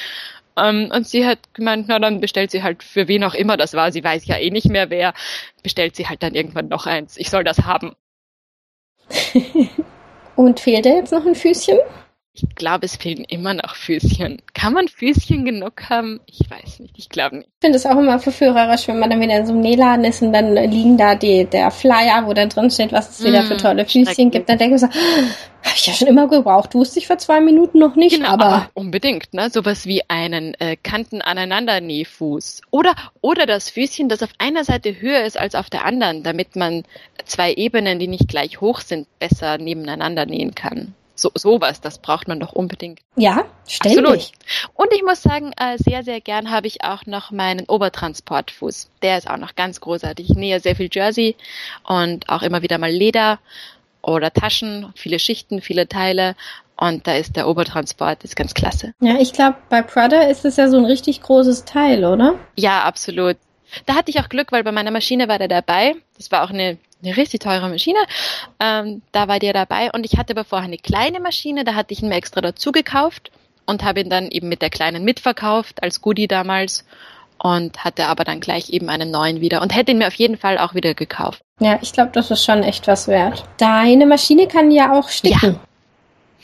[0.56, 3.56] Um, ähm, und sie hat gemeint, na dann bestellt sie halt für wen auch immer
[3.56, 3.90] das war.
[3.90, 5.12] Sie weiß ja eh nicht mehr wer.
[5.62, 7.16] Bestellt sie halt dann irgendwann noch eins.
[7.16, 7.96] Ich soll das haben.
[10.36, 11.78] Und fehlt da jetzt noch ein Füßchen?
[12.36, 14.42] Ich glaube, es fehlen immer noch Füßchen.
[14.54, 16.18] Kann man Füßchen genug haben?
[16.26, 16.94] Ich weiß nicht.
[16.98, 17.48] Ich glaube nicht.
[17.48, 20.20] Ich finde es auch immer verführerisch, wenn man dann wieder in so einem Nähladen ist
[20.20, 23.42] und dann liegen da die, der Flyer, wo dann drin steht, was es mm, wieder
[23.44, 24.48] für tolle Füßchen gibt.
[24.48, 26.74] Dann denke ich so, habe ich ja schon immer gebraucht.
[26.74, 28.16] Wusste ich vor zwei Minuten noch nicht.
[28.16, 29.48] Genau, aber, aber unbedingt, ne?
[29.48, 32.62] Sowas wie einen äh, Kanten aneinander Nähfuß.
[32.72, 36.56] Oder, oder das Füßchen, das auf einer Seite höher ist als auf der anderen, damit
[36.56, 36.82] man
[37.26, 42.28] zwei Ebenen, die nicht gleich hoch sind, besser nebeneinander nähen kann so sowas, das braucht
[42.28, 43.00] man doch unbedingt.
[43.16, 43.98] Ja, ständig.
[44.04, 44.32] Absolut.
[44.74, 48.88] Und ich muss sagen, äh, sehr, sehr gern habe ich auch noch meinen Obertransportfuß.
[49.02, 50.30] Der ist auch noch ganz großartig.
[50.30, 51.36] Ich nähe sehr viel Jersey
[51.84, 53.38] und auch immer wieder mal Leder
[54.02, 56.34] oder Taschen, viele Schichten, viele Teile.
[56.76, 58.94] Und da ist der Obertransport, ist ganz klasse.
[59.00, 62.34] Ja, ich glaube, bei Prada ist es ja so ein richtig großes Teil, oder?
[62.56, 63.36] Ja, absolut.
[63.86, 65.94] Da hatte ich auch Glück, weil bei meiner Maschine war der dabei.
[66.16, 67.98] Das war auch eine eine richtig teure Maschine.
[68.60, 71.92] Ähm, da war der dabei und ich hatte aber vorher eine kleine Maschine, da hatte
[71.92, 73.30] ich ihn mir extra dazu gekauft
[73.66, 76.84] und habe ihn dann eben mit der kleinen mitverkauft als Goodie damals.
[77.38, 80.38] und hatte aber dann gleich eben einen neuen wieder und hätte ihn mir auf jeden
[80.38, 81.42] Fall auch wieder gekauft.
[81.60, 83.44] Ja, ich glaube, das ist schon echt was wert.
[83.58, 85.52] Deine Maschine kann ja auch sticken.
[85.54, 85.60] Ja.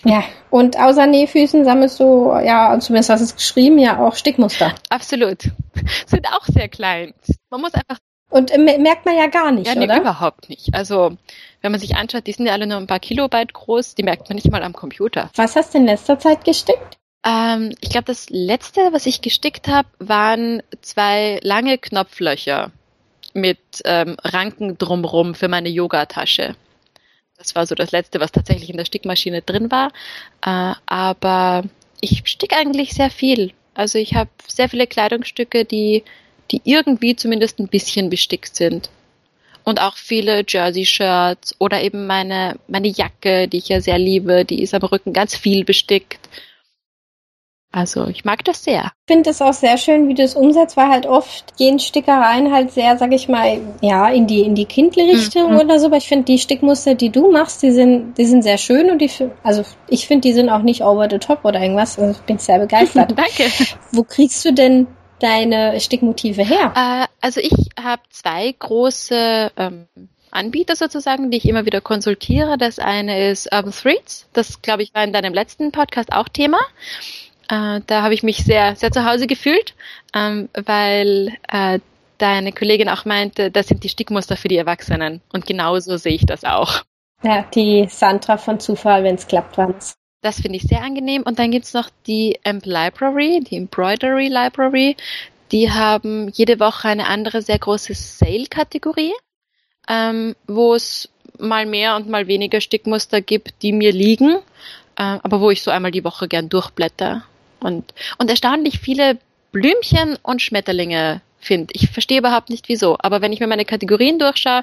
[0.05, 0.25] Ja.
[0.51, 4.75] Und außer Nähfüßen sammelst du, ja, zumindest hast du es geschrieben, ja auch Stickmuster.
[4.89, 5.43] Absolut.
[6.07, 7.15] Sind auch sehr klein.
[7.51, 7.99] Man muss einfach.
[8.31, 10.01] Und merkt man ja gar nicht, ja, nee, oder?
[10.01, 10.73] überhaupt nicht.
[10.73, 11.17] Also,
[11.63, 14.29] wenn man sich anschaut, die sind ja alle nur ein paar Kilobyte groß, die merkt
[14.29, 15.31] man nicht mal am Computer.
[15.35, 16.99] Was hast du in letzter Zeit gestickt?
[17.25, 22.71] Ähm, ich glaube, das letzte, was ich gestickt habe, waren zwei lange Knopflöcher
[23.35, 26.55] mit ähm, Ranken drumrum für meine Yogatasche.
[27.41, 29.93] Das war so das letzte, was tatsächlich in der Stickmaschine drin war.
[30.45, 31.65] Äh, aber
[32.03, 33.53] ich stick eigentlich sehr viel.
[33.73, 36.05] Also ich habe sehr viele Kleidungsstücke, die,
[36.51, 38.91] die irgendwie zumindest ein bisschen bestickt sind.
[39.65, 44.63] Und auch viele Jersey-Shirts oder eben meine, meine Jacke, die ich ja sehr liebe, die
[44.63, 46.21] ist am Rücken ganz viel bestickt.
[47.73, 48.93] Also ich mag das sehr.
[49.07, 52.53] Ich finde es auch sehr schön, wie du es umsetzt, weil halt oft gehen Stickereien
[52.53, 55.61] halt sehr, sag ich mal, ja, in die, in die Kindle-Richtung mhm.
[55.61, 55.87] oder so.
[55.87, 58.99] Aber ich finde die Stickmuster, die du machst, die sind, die sind sehr schön und
[58.99, 59.11] die,
[59.45, 61.97] also ich finde, die sind auch nicht over the top oder irgendwas.
[61.97, 63.13] Also ich bin sehr begeistert.
[63.17, 63.53] Danke.
[63.93, 64.89] Wo kriegst du denn
[65.21, 66.73] deine Stickmotive her?
[66.75, 69.87] Äh, also ich habe zwei große ähm,
[70.33, 72.59] Anbieter sozusagen, die ich immer wieder konsultiere.
[72.59, 74.27] Das eine ist Urban Threads.
[74.33, 76.59] Das, glaube ich, war in deinem letzten Podcast auch Thema.
[77.51, 79.75] Äh, da habe ich mich sehr, sehr zu Hause gefühlt,
[80.15, 81.81] ähm, weil äh,
[82.19, 85.21] deine Kollegin auch meinte, das sind die Stickmuster für die Erwachsenen.
[85.33, 86.83] Und genauso sehe ich das auch.
[87.23, 89.95] Ja, die Sandra von Zufall, wenn es klappt, war es.
[90.23, 91.23] Das finde ich sehr angenehm.
[91.23, 94.97] Und dann gibt's noch die Amp Library, die Embroidery Library.
[95.51, 99.13] Die haben jede Woche eine andere sehr große Sale-Kategorie,
[99.89, 101.09] ähm, wo es
[101.39, 104.37] mal mehr und mal weniger Stickmuster gibt, die mir liegen,
[104.97, 107.25] äh, aber wo ich so einmal die Woche gern durchblätter
[107.61, 109.19] und, und erstaunlich viele
[109.53, 111.73] Blümchen und Schmetterlinge finde.
[111.75, 114.63] Ich verstehe überhaupt nicht wieso, aber wenn ich mir meine Kategorien durchschaue,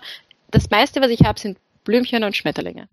[0.52, 2.88] das meiste, was ich habe, sind Blümchen und Schmetterlinge.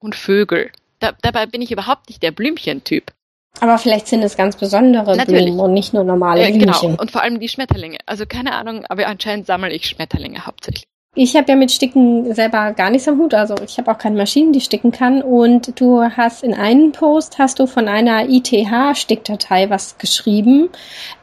[0.00, 0.70] Und Vögel.
[0.98, 3.12] Da, dabei bin ich überhaupt nicht der Blümchentyp.
[3.58, 5.46] Aber vielleicht sind es ganz besondere Natürlich.
[5.46, 6.90] Blumen und nicht nur normale äh, Blümchen.
[6.90, 7.98] Genau, und vor allem die Schmetterlinge.
[8.06, 10.84] Also keine Ahnung, aber anscheinend sammle ich Schmetterlinge hauptsächlich.
[11.16, 13.34] Ich habe ja mit Sticken selber gar nichts am Hut.
[13.34, 15.22] Also ich habe auch keine Maschinen, die sticken kann.
[15.22, 20.68] Und du hast in einem Post hast du von einer ITH-Stickdatei was geschrieben.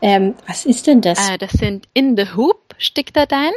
[0.02, 1.30] Ähm, was ist denn das?
[1.30, 3.54] Äh, das sind In the Hoop Stickdateien.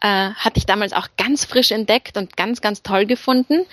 [0.00, 3.66] Äh, hatte ich damals auch ganz frisch entdeckt und ganz, ganz toll gefunden.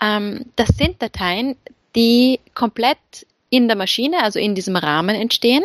[0.00, 1.56] Ähm, das sind Dateien,
[1.96, 2.98] die komplett
[3.50, 5.64] in der Maschine, also in diesem Rahmen entstehen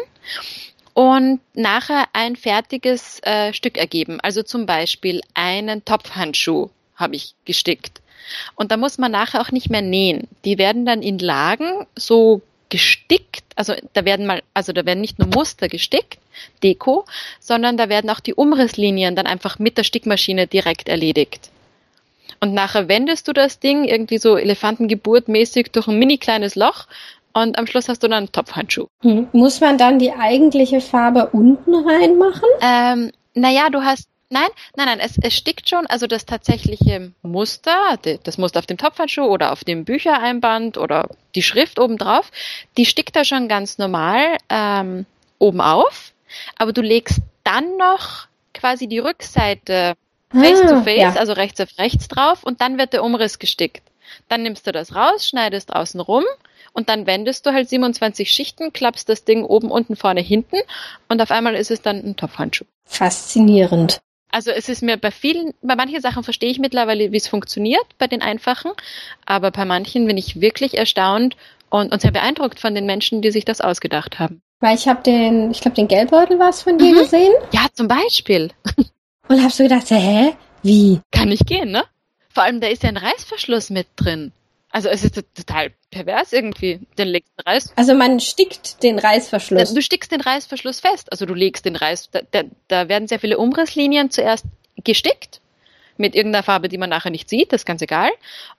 [0.94, 4.20] und nachher ein fertiges äh, Stück ergeben.
[4.22, 8.02] Also zum Beispiel einen Topfhandschuh habe ich gestickt.
[8.56, 10.28] Und da muss man nachher auch nicht mehr nähen.
[10.46, 15.20] Die werden dann in Lagen so gestickt, also da werden mal, also da werden nicht
[15.20, 16.20] nur Muster gestickt,
[16.64, 17.06] Deko,
[17.40, 21.52] sondern da werden auch die Umrisslinien dann einfach mit der Stickmaschine direkt erledigt.
[22.40, 26.88] Und nachher wendest du das Ding irgendwie so Elefantengeburtmäßig durch ein mini kleines Loch
[27.34, 28.88] und am Schluss hast du dann einen Topfhandschuh.
[29.02, 29.28] Hm.
[29.32, 32.50] Muss man dann die eigentliche Farbe unten reinmachen?
[32.62, 38.00] Ähm, naja, du hast Nein, nein, nein, es, es stickt schon, also das tatsächliche Muster,
[38.24, 42.32] das Muster auf dem Topfhandschuh oder auf dem Büchereinband oder die Schrift obendrauf,
[42.78, 45.06] die stickt da schon ganz normal ähm,
[45.38, 46.13] oben auf,
[46.58, 49.96] aber du legst dann noch quasi die Rückseite
[50.32, 51.15] face ah, to face, ja.
[51.15, 53.84] also rechts auf rechts drauf und dann wird der Umriss gestickt.
[54.28, 56.24] Dann nimmst du das raus, schneidest außen rum
[56.74, 60.58] und dann wendest du halt 27 Schichten, klappst das Ding oben, unten, vorne, hinten
[61.10, 62.66] und auf einmal ist es dann ein Topfhandschuh.
[62.86, 64.02] Faszinierend.
[64.32, 67.86] Also es ist mir bei vielen, bei manchen Sachen verstehe ich mittlerweile, wie es funktioniert,
[67.98, 68.72] bei den einfachen,
[69.26, 71.36] aber bei manchen bin ich wirklich erstaunt
[71.70, 74.42] und, und sehr beeindruckt von den Menschen, die sich das ausgedacht haben.
[74.62, 77.00] Weil ich habe den, ich glaube, den Geldbeutel was von dir mhm.
[77.00, 77.34] gesehen.
[77.52, 78.52] Ja, zum Beispiel.
[79.28, 80.34] Und hast du gedacht, hä?
[80.62, 81.00] Wie?
[81.12, 81.84] Kann nicht gehen, ne?
[82.34, 84.32] Vor allem, da ist ja ein Reißverschluss mit drin.
[84.72, 86.80] Also es ist total pervers irgendwie.
[86.98, 87.74] Den legst du Reiß.
[87.76, 89.74] Also man stickt den Reißverschluss.
[89.74, 91.12] Du stickst den Reißverschluss fest.
[91.12, 92.10] Also du legst den Reiß.
[92.12, 94.46] Da, da, da werden sehr viele Umrisslinien zuerst
[94.84, 95.41] gestickt
[95.98, 98.10] mit irgendeiner Farbe, die man nachher nicht sieht, das ist ganz egal.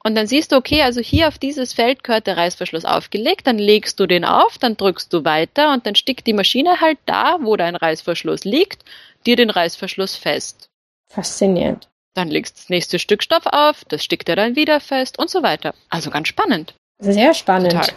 [0.02, 3.58] Und dann siehst du, okay, also hier auf dieses Feld gehört der Reißverschluss aufgelegt, dann
[3.58, 7.38] legst du den auf, dann drückst du weiter und dann stickt die Maschine halt da,
[7.40, 8.84] wo dein Reißverschluss liegt,
[9.26, 10.70] dir den Reißverschlusch fest.
[11.08, 11.88] Faszinierend.
[12.14, 15.30] Dann legst du das nächste Stück Stoff auf, das stickt er dann wieder fest und
[15.30, 15.74] so weiter.
[15.88, 16.74] Also ganz spannend.
[16.98, 17.72] Sehr spannend.
[17.72, 17.94] Total.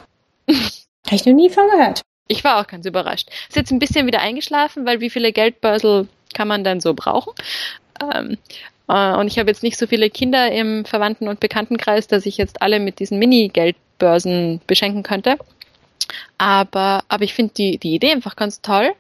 [1.06, 2.02] Habe ich noch nie von gehört.
[2.28, 3.30] Ich war auch ganz überrascht.
[3.48, 7.34] Ist jetzt ein bisschen wieder eingeschlafen, weil wie viele Geldbörsel kann man dann so brauchen?
[8.02, 8.38] Ähm,
[8.88, 12.38] äh, und ich habe jetzt nicht so viele Kinder im Verwandten- und Bekanntenkreis, dass ich
[12.38, 15.38] jetzt alle mit diesen Mini-Geldbörsen beschenken könnte.
[16.38, 18.94] Aber, aber ich finde die, die Idee einfach ganz toll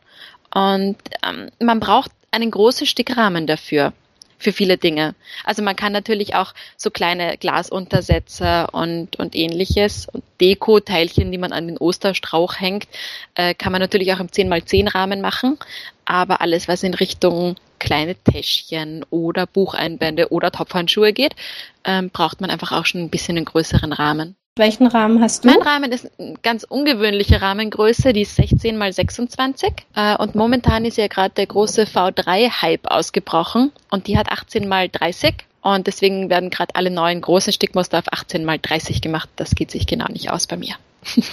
[0.54, 0.97] Und
[1.28, 3.93] ähm, man braucht einen großen Stickrahmen dafür
[4.38, 5.15] für viele Dinge.
[5.43, 11.54] Also man kann natürlich auch so kleine Glasuntersetzer und, und ähnliches und Deko-Teilchen, die man
[11.54, 12.88] an den Osterstrauch hängt,
[13.36, 15.58] äh, kann man natürlich auch im 10x10 Rahmen machen.
[16.06, 21.36] Aber alles, was in Richtung kleine Täschchen oder Bucheinbände oder Topfhandschuhe geht,
[21.84, 24.36] ähm, braucht man einfach auch schon ein bisschen einen größeren Rahmen.
[24.57, 25.49] Welchen Rahmen hast du?
[25.49, 30.85] Mein Rahmen ist eine ganz ungewöhnliche Rahmengröße, die ist 16 mal 26 äh, und momentan
[30.85, 36.29] ist ja gerade der große V3-Hype ausgebrochen und die hat 18 mal 30 und deswegen
[36.29, 39.27] werden gerade alle neuen großen Stickmuster auf 18 mal 30 gemacht.
[39.35, 40.75] Das geht sich genau nicht aus bei mir.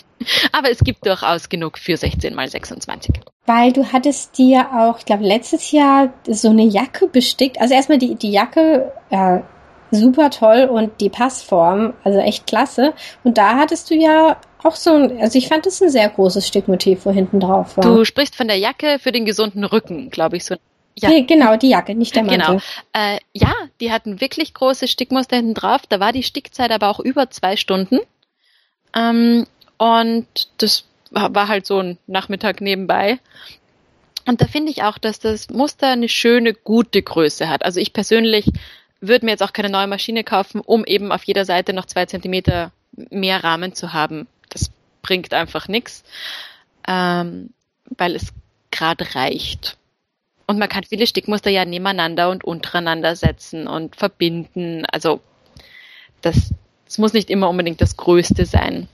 [0.53, 3.21] Aber es gibt durchaus genug für 16 mal 26.
[3.47, 7.61] Weil du hattest dir auch, ich glaube, letztes Jahr so eine Jacke bestickt.
[7.61, 9.39] Also erstmal die, die Jacke äh,
[9.93, 12.93] super toll und die Passform, also echt klasse.
[13.25, 16.47] Und da hattest du ja auch so ein, also ich fand das ein sehr großes
[16.47, 17.85] Stückmotiv, wo hinten drauf war.
[17.85, 20.57] Du sprichst von der Jacke für den gesunden Rücken, glaube ich so.
[20.95, 21.09] Ja.
[21.09, 22.47] Nee, genau, die Jacke, nicht der Mantel.
[22.47, 22.61] Genau.
[22.93, 25.83] Äh, ja, die hatten wirklich große Stickmuster hinten drauf.
[25.89, 27.99] Da war die Stickzeit aber auch über zwei Stunden.
[28.95, 29.47] Ähm,
[29.79, 30.27] und
[30.59, 33.19] das war halt so ein Nachmittag nebenbei.
[34.27, 37.65] Und da finde ich auch, dass das Muster eine schöne, gute Größe hat.
[37.65, 38.47] Also ich persönlich
[39.03, 42.07] würde mir jetzt auch keine neue Maschine kaufen, um eben auf jeder Seite noch zwei
[42.07, 42.71] Zentimeter
[43.11, 44.29] mehr Rahmen zu haben.
[44.49, 44.71] Das
[45.03, 46.05] bringt einfach nichts,
[46.87, 47.51] ähm,
[47.99, 48.33] weil es
[48.71, 49.77] gerade reicht.
[50.47, 54.85] Und man kann viele Stickmuster ja nebeneinander und untereinander setzen und verbinden.
[54.87, 55.21] Also
[56.21, 58.89] das, das muss nicht immer unbedingt das Größte sein.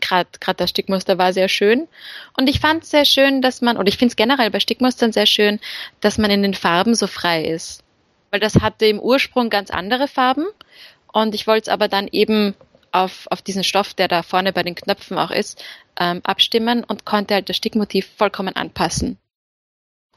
[0.00, 1.88] Gerade das Stickmuster war sehr schön.
[2.36, 5.12] Und ich fand es sehr schön, dass man, oder ich finde es generell bei Stickmustern
[5.12, 5.58] sehr schön,
[6.00, 7.81] dass man in den Farben so frei ist
[8.32, 10.46] weil das hatte im Ursprung ganz andere Farben
[11.12, 12.54] und ich wollte es aber dann eben
[12.90, 15.62] auf, auf diesen Stoff, der da vorne bei den Knöpfen auch ist,
[16.00, 19.18] ähm, abstimmen und konnte halt das Stickmotiv vollkommen anpassen.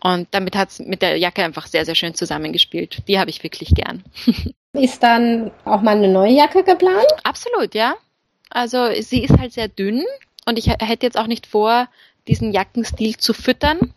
[0.02, 3.08] Und damit hat es mit der Jacke einfach sehr, sehr schön zusammengespielt.
[3.08, 4.04] Die habe ich wirklich gern.
[4.74, 7.08] ist dann auch mal eine neue Jacke geplant?
[7.24, 7.96] Absolut, ja.
[8.50, 10.04] Also sie ist halt sehr dünn
[10.46, 11.88] und ich hätte jetzt auch nicht vor,
[12.28, 13.94] diesen Jackenstil zu füttern,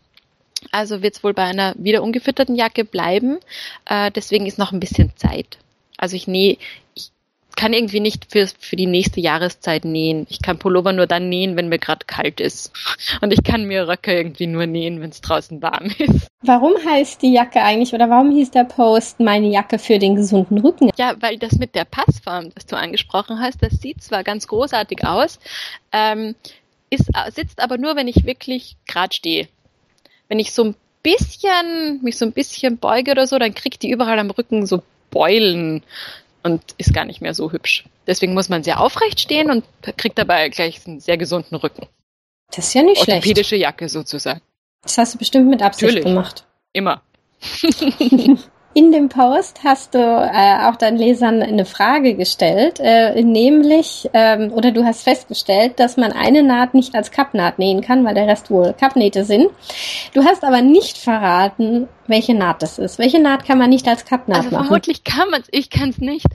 [0.72, 3.38] also wird es wohl bei einer wieder ungefütterten Jacke bleiben.
[3.86, 5.58] Äh, deswegen ist noch ein bisschen Zeit.
[5.96, 6.58] Also ich nähe,
[6.94, 7.10] ich
[7.56, 10.26] kann irgendwie nicht für, für die nächste Jahreszeit nähen.
[10.30, 12.70] Ich kann Pullover nur dann nähen, wenn mir gerade kalt ist.
[13.20, 16.28] Und ich kann mir Röcke irgendwie nur nähen, wenn es draußen warm ist.
[16.42, 20.58] Warum heißt die Jacke eigentlich oder warum hieß der Post meine Jacke für den gesunden
[20.58, 20.90] Rücken?
[20.96, 25.04] Ja, weil das mit der Passform, das du angesprochen hast, das sieht zwar ganz großartig
[25.04, 25.40] aus,
[25.90, 26.36] ähm,
[26.90, 29.48] ist, sitzt aber nur, wenn ich wirklich gerade stehe
[30.28, 33.90] wenn ich so ein bisschen, mich so ein bisschen beuge oder so, dann kriegt die
[33.90, 35.82] überall am Rücken so Beulen
[36.42, 37.84] und ist gar nicht mehr so hübsch.
[38.06, 39.64] Deswegen muss man sehr aufrecht stehen und
[39.96, 41.86] kriegt dabei gleich einen sehr gesunden Rücken.
[42.50, 43.18] Das ist ja nicht schlecht.
[43.18, 44.40] Orthopädische Jacke sozusagen.
[44.82, 46.04] Das hast du bestimmt mit Absicht Natürlich.
[46.04, 46.44] gemacht.
[46.72, 47.02] Immer.
[48.78, 54.52] In dem Post hast du äh, auch deinen Lesern eine Frage gestellt, äh, nämlich, ähm,
[54.52, 58.28] oder du hast festgestellt, dass man eine Naht nicht als Kappnaht nähen kann, weil der
[58.28, 59.50] Rest wohl Kappnähte sind.
[60.14, 63.00] Du hast aber nicht verraten, welche Naht das ist.
[63.00, 64.66] Welche Naht kann man nicht als Kappnaht also machen?
[64.66, 66.26] Vermutlich kann man es, ich kann es nicht.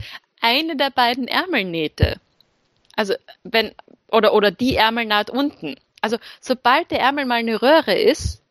[0.42, 2.16] Eine der beiden Ärmelnähte.
[2.94, 3.70] Also wenn,
[4.12, 5.76] oder, oder die Ärmelnaht unten.
[6.02, 8.42] Also sobald der Ärmel mal eine Röhre ist,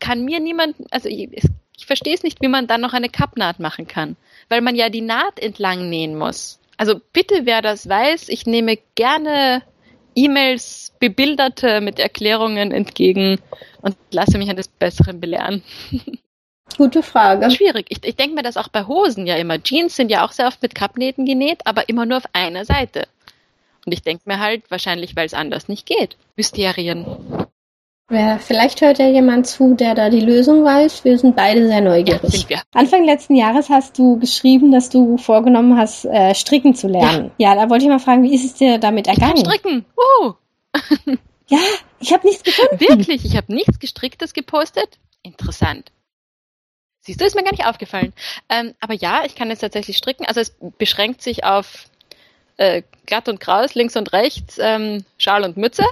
[0.00, 1.44] kann mir niemand, also es
[1.76, 4.16] ich verstehe es nicht, wie man dann noch eine Kappnaht machen kann,
[4.48, 6.58] weil man ja die Naht entlang nähen muss.
[6.76, 9.62] Also bitte, wer das weiß, ich nehme gerne
[10.14, 13.38] E-Mails, bebilderte mit Erklärungen entgegen
[13.82, 15.62] und lasse mich eines Besseren belehren.
[16.76, 17.50] Gute Frage.
[17.50, 17.86] Schwierig.
[17.88, 19.62] Ich, ich denke mir das auch bei Hosen ja immer.
[19.62, 23.06] Jeans sind ja auch sehr oft mit Kappnähten genäht, aber immer nur auf einer Seite.
[23.86, 26.16] Und ich denke mir halt, wahrscheinlich, weil es anders nicht geht.
[26.36, 27.06] Mysterien.
[28.08, 31.04] Ja, vielleicht hört ja jemand zu, der da die Lösung weiß.
[31.04, 32.22] Wir sind beide sehr neugierig.
[32.22, 32.62] Ja, sind wir.
[32.72, 37.32] Anfang letzten Jahres hast du geschrieben, dass du vorgenommen hast, äh, stricken zu lernen.
[37.36, 37.54] Ja.
[37.54, 39.38] ja, da wollte ich mal fragen, wie ist es dir damit ergangen?
[39.38, 39.84] Ich kann stricken.
[39.96, 40.32] Uh.
[41.48, 41.58] ja,
[41.98, 42.78] ich habe nichts gefunden.
[42.78, 44.98] Wirklich, ich habe nichts gestricktes gepostet.
[45.22, 45.90] Interessant.
[47.00, 48.12] Siehst du, ist mir gar nicht aufgefallen.
[48.48, 50.26] Ähm, aber ja, ich kann jetzt tatsächlich stricken.
[50.26, 51.86] Also es beschränkt sich auf
[52.56, 55.84] äh, glatt und kraus, links und rechts, ähm, Schal und Mütze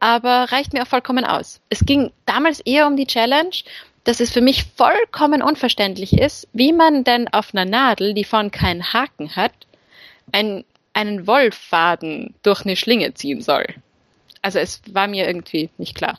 [0.00, 1.60] aber reicht mir auch vollkommen aus.
[1.68, 3.50] Es ging damals eher um die Challenge,
[4.04, 8.50] dass es für mich vollkommen unverständlich ist, wie man denn auf einer Nadel, die vorn
[8.50, 9.52] keinen Haken hat,
[10.32, 13.66] ein, einen Wollfaden durch eine Schlinge ziehen soll.
[14.40, 16.18] Also es war mir irgendwie nicht klar.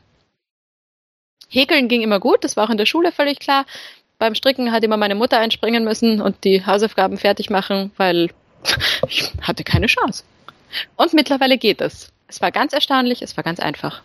[1.49, 3.65] Häkeln ging immer gut, das war auch in der Schule völlig klar.
[4.19, 8.29] Beim Stricken hat immer meine Mutter einspringen müssen und die Hausaufgaben fertig machen, weil
[9.07, 10.23] ich hatte keine Chance.
[10.95, 12.11] Und mittlerweile geht es.
[12.29, 14.03] Es war ganz erstaunlich, es war ganz einfach.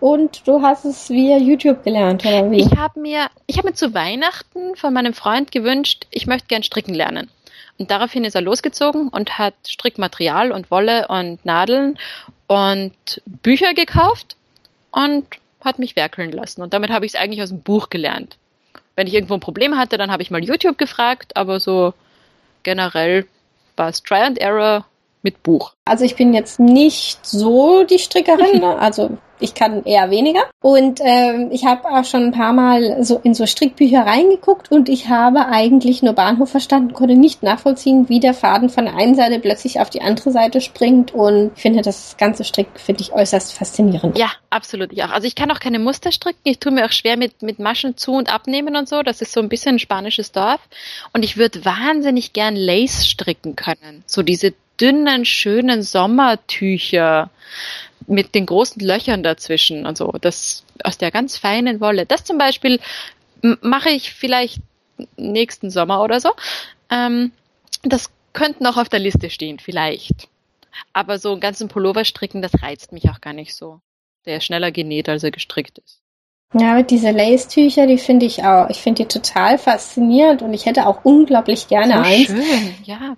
[0.00, 2.62] Und du hast es via YouTube gelernt, oder wie?
[2.62, 6.64] Ich habe mir, ich habe mir zu Weihnachten von meinem Freund gewünscht, ich möchte gern
[6.64, 7.30] stricken lernen.
[7.78, 11.96] Und daraufhin ist er losgezogen und hat Strickmaterial und Wolle und Nadeln
[12.48, 14.36] und Bücher gekauft
[14.90, 15.26] und
[15.64, 16.62] hat mich werkeln lassen.
[16.62, 18.36] Und damit habe ich es eigentlich aus dem Buch gelernt.
[18.96, 21.94] Wenn ich irgendwo ein Problem hatte, dann habe ich mal YouTube gefragt, aber so
[22.64, 23.26] generell
[23.76, 24.84] war es Try and Error
[25.22, 25.74] mit Buch.
[25.84, 28.78] Also ich bin jetzt nicht so die Strickerin, ne?
[28.78, 30.42] also ich kann eher weniger.
[30.60, 34.88] Und ähm, ich habe auch schon ein paar Mal so in so Strickbücher reingeguckt und
[34.88, 39.14] ich habe eigentlich nur Bahnhof verstanden, konnte nicht nachvollziehen, wie der Faden von der einen
[39.14, 43.54] Seite plötzlich auf die andere Seite springt und finde das ganze Strick finde ich äußerst
[43.54, 44.18] faszinierend.
[44.18, 44.92] Ja, absolut.
[44.92, 45.10] Ich auch.
[45.10, 46.40] Also ich kann auch keine Muster stricken.
[46.44, 49.02] Ich tue mir auch schwer mit, mit Maschen zu und abnehmen und so.
[49.02, 50.60] Das ist so ein bisschen ein spanisches Dorf.
[51.12, 54.04] Und ich würde wahnsinnig gern Lace stricken können.
[54.06, 57.30] So diese dünnen, schönen Sommertücher
[58.06, 60.12] mit den großen Löchern dazwischen und so.
[60.20, 62.06] Das aus der ganz feinen Wolle.
[62.06, 62.80] Das zum Beispiel
[63.60, 64.60] mache ich vielleicht
[65.16, 66.30] nächsten Sommer oder so.
[66.90, 67.32] Ähm,
[67.82, 70.28] das könnte noch auf der Liste stehen, vielleicht.
[70.92, 73.80] Aber so einen ganzen Pullover stricken, das reizt mich auch gar nicht so.
[74.26, 76.00] Der ist schneller genäht, als er gestrickt ist.
[76.58, 80.86] Ja, diese Lace-Tücher, die finde ich auch, ich finde die total faszinierend und ich hätte
[80.86, 82.26] auch unglaublich gerne so eins.
[82.26, 83.16] Schön, ja.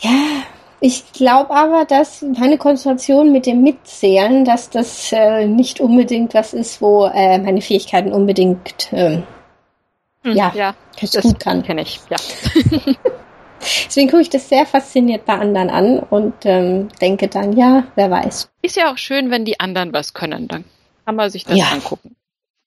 [0.00, 0.42] Ja,
[0.82, 6.52] ich glaube aber, dass meine Konzentration mit dem Mitzählen, dass das äh, nicht unbedingt was
[6.52, 9.22] ist, wo äh, meine Fähigkeiten unbedingt ähm,
[10.22, 11.62] hm, ja, ja das gut kann.
[11.62, 12.16] Kenne ich, ja.
[13.86, 18.10] Deswegen gucke ich das sehr fasziniert bei anderen an und ähm, denke dann, ja, wer
[18.10, 18.50] weiß.
[18.62, 20.64] Ist ja auch schön, wenn die anderen was können, dann
[21.04, 21.66] kann man sich das ja.
[21.70, 22.16] angucken.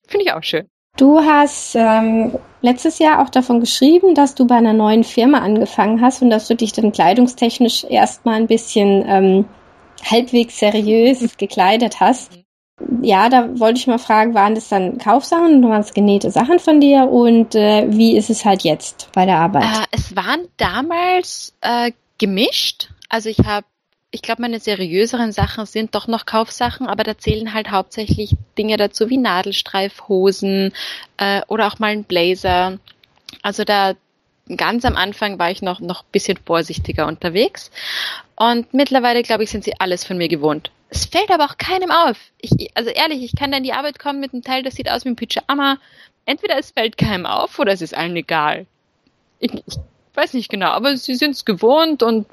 [0.07, 0.69] Finde ich auch schön.
[0.97, 6.01] Du hast ähm, letztes Jahr auch davon geschrieben, dass du bei einer neuen Firma angefangen
[6.01, 9.45] hast und dass du dich dann kleidungstechnisch erstmal ein bisschen ähm,
[10.09, 12.31] halbwegs seriös gekleidet hast.
[13.01, 16.59] Ja, da wollte ich mal fragen, waren das dann Kaufsachen oder waren es genähte Sachen
[16.59, 19.63] von dir und äh, wie ist es halt jetzt bei der Arbeit?
[19.63, 22.89] Äh, es waren damals äh, gemischt.
[23.09, 23.65] Also ich habe
[24.15, 28.77] ich glaube, meine seriöseren Sachen sind doch noch Kaufsachen, aber da zählen halt hauptsächlich Dinge
[28.77, 30.71] dazu wie Nadelstreifhosen
[31.17, 32.79] äh, oder auch mal ein Blazer.
[33.41, 33.93] Also da
[34.55, 37.71] ganz am Anfang war ich noch noch bisschen vorsichtiger unterwegs
[38.35, 40.71] und mittlerweile glaube ich sind sie alles von mir gewohnt.
[40.89, 42.17] Es fällt aber auch keinem auf.
[42.39, 44.89] Ich, also ehrlich, ich kann dann in die Arbeit kommen mit einem Teil, das sieht
[44.89, 45.77] aus wie ein Pyjama.
[46.25, 48.65] Entweder es fällt keinem auf oder es ist allen egal.
[49.39, 49.75] Ich, ich
[50.15, 52.25] weiß nicht genau, aber sie sind es gewohnt und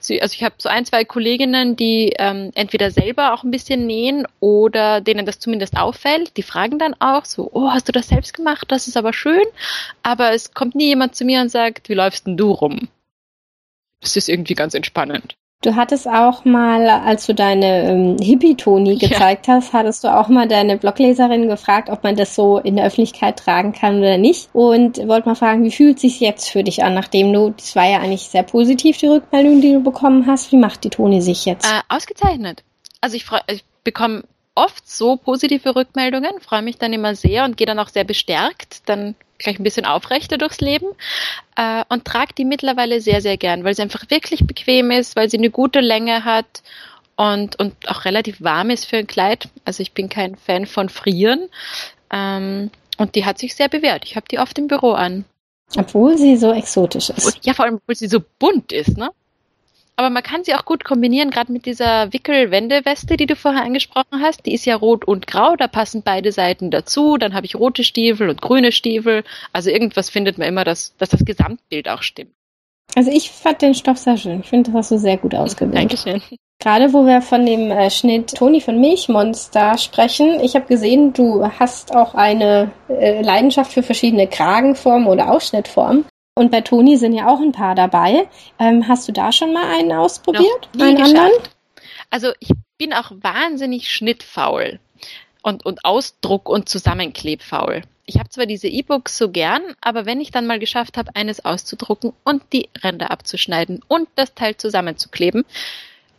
[0.00, 3.86] sie, also ich habe so ein, zwei Kolleginnen, die ähm, entweder selber auch ein bisschen
[3.86, 6.36] nähen oder denen das zumindest auffällt.
[6.36, 8.66] Die fragen dann auch so, oh, hast du das selbst gemacht?
[8.68, 9.44] Das ist aber schön.
[10.02, 12.88] Aber es kommt nie jemand zu mir und sagt, wie läufst denn du rum?
[14.00, 15.36] Das ist irgendwie ganz entspannend.
[15.62, 19.54] Du hattest auch mal, als du deine ähm, Hippie-Toni gezeigt ja.
[19.54, 23.38] hast, hattest du auch mal deine Blogleserin gefragt, ob man das so in der Öffentlichkeit
[23.38, 24.50] tragen kann oder nicht.
[24.52, 27.74] Und wollte mal fragen, wie fühlt es sich jetzt für dich an, nachdem du, das
[27.74, 30.52] war ja eigentlich sehr positiv, die Rückmeldung, die du bekommen hast.
[30.52, 31.66] Wie macht die Toni sich jetzt?
[31.66, 32.62] Äh, ausgezeichnet.
[33.00, 37.56] Also ich, freu, ich bekomme oft so positive Rückmeldungen, freue mich dann immer sehr und
[37.56, 40.86] gehe dann auch sehr bestärkt dann gleich ein bisschen aufrechter durchs Leben
[41.56, 45.30] äh, und trage die mittlerweile sehr, sehr gern, weil sie einfach wirklich bequem ist, weil
[45.30, 46.62] sie eine gute Länge hat
[47.16, 49.48] und, und auch relativ warm ist für ein Kleid.
[49.64, 51.48] Also ich bin kein Fan von Frieren.
[52.10, 54.04] Ähm, und die hat sich sehr bewährt.
[54.04, 55.24] Ich habe die oft im Büro an.
[55.76, 57.44] Obwohl sie so exotisch ist.
[57.44, 59.10] Ja, vor allem, obwohl sie so bunt ist, ne?
[59.96, 64.20] Aber man kann sie auch gut kombinieren, gerade mit dieser Wickelwendeweste, die du vorher angesprochen
[64.20, 64.44] hast.
[64.44, 67.16] Die ist ja rot und grau, da passen beide Seiten dazu.
[67.16, 69.24] Dann habe ich rote Stiefel und grüne Stiefel.
[69.54, 72.32] Also irgendwas findet man immer, dass, dass das Gesamtbild auch stimmt.
[72.94, 74.40] Also ich fand den Stoff sehr schön.
[74.40, 75.76] Ich finde, das hast du sehr gut ausgewählt.
[75.76, 76.22] Dankeschön.
[76.58, 81.44] Gerade wo wir von dem äh, Schnitt Toni von Milchmonster sprechen, ich habe gesehen, du
[81.58, 86.06] hast auch eine äh, Leidenschaft für verschiedene Kragenformen oder Ausschnittformen.
[86.38, 88.28] Und bei Toni sind ja auch ein paar dabei.
[88.58, 90.68] Ähm, hast du da schon mal einen ausprobiert?
[90.78, 91.32] Einen anderen?
[92.10, 94.78] Also ich bin auch wahnsinnig schnittfaul
[95.42, 97.82] und, und Ausdruck- und Zusammenklebfaul.
[98.04, 101.42] Ich habe zwar diese E-Books so gern, aber wenn ich dann mal geschafft habe, eines
[101.42, 105.46] auszudrucken und die Ränder abzuschneiden und das Teil zusammenzukleben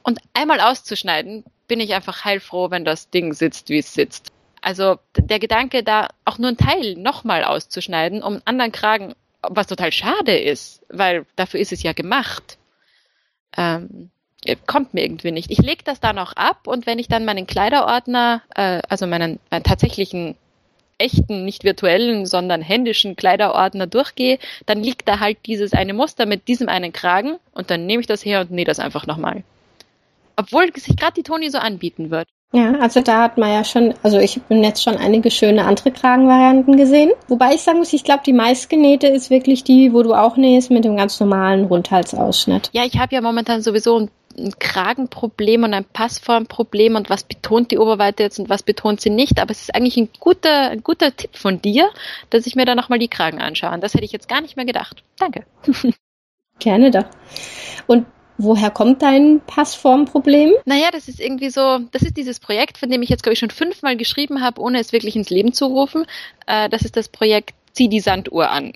[0.02, 4.32] und einmal auszuschneiden, bin ich einfach heilfroh, wenn das Ding sitzt, wie es sitzt.
[4.62, 9.68] Also der Gedanke, da auch nur ein Teil nochmal auszuschneiden, um einen anderen Kragen was
[9.68, 12.58] total schade ist, weil dafür ist es ja gemacht.
[13.56, 14.10] Ähm,
[14.66, 15.52] kommt mir irgendwie nicht.
[15.52, 19.40] Ich lege das dann auch ab und wenn ich dann meinen Kleiderordner, äh, also meinen,
[19.50, 20.36] meinen tatsächlichen
[20.98, 26.48] echten, nicht virtuellen, sondern händischen Kleiderordner durchgehe, dann liegt da halt dieses eine Muster mit
[26.48, 29.44] diesem einen Kragen und dann nehme ich das her und nähe das einfach nochmal.
[30.36, 32.28] Obwohl sich gerade die Toni so anbieten wird.
[32.54, 35.66] Ja, also da hat man ja schon, also ich habe im Netz schon einige schöne
[35.66, 37.12] andere Kragenvarianten gesehen.
[37.28, 40.72] Wobei ich sagen muss, ich glaube, die meistgenähte ist wirklich die, wo du auch nähst
[40.72, 42.70] mit dem ganz normalen Rundhalsausschnitt.
[42.72, 47.72] Ja, ich habe ja momentan sowieso ein, ein Kragenproblem und ein Passformproblem und was betont
[47.72, 49.42] die Oberweite jetzt und was betont sie nicht.
[49.42, 51.90] Aber es ist eigentlich ein guter, ein guter Tipp von dir,
[52.30, 53.78] dass ich mir da nochmal die Kragen anschaue.
[53.80, 55.04] Das hätte ich jetzt gar nicht mehr gedacht.
[55.20, 55.44] Danke.
[56.60, 57.06] Gerne doch.
[57.88, 58.06] Und
[58.38, 60.54] Woher kommt dein Passformproblem?
[60.66, 63.40] Naja, das ist irgendwie so, das ist dieses Projekt, von dem ich jetzt, glaube ich,
[63.40, 66.06] schon fünfmal geschrieben habe, ohne es wirklich ins Leben zu rufen.
[66.46, 68.74] Äh, das ist das Projekt Zieh die Sanduhr an.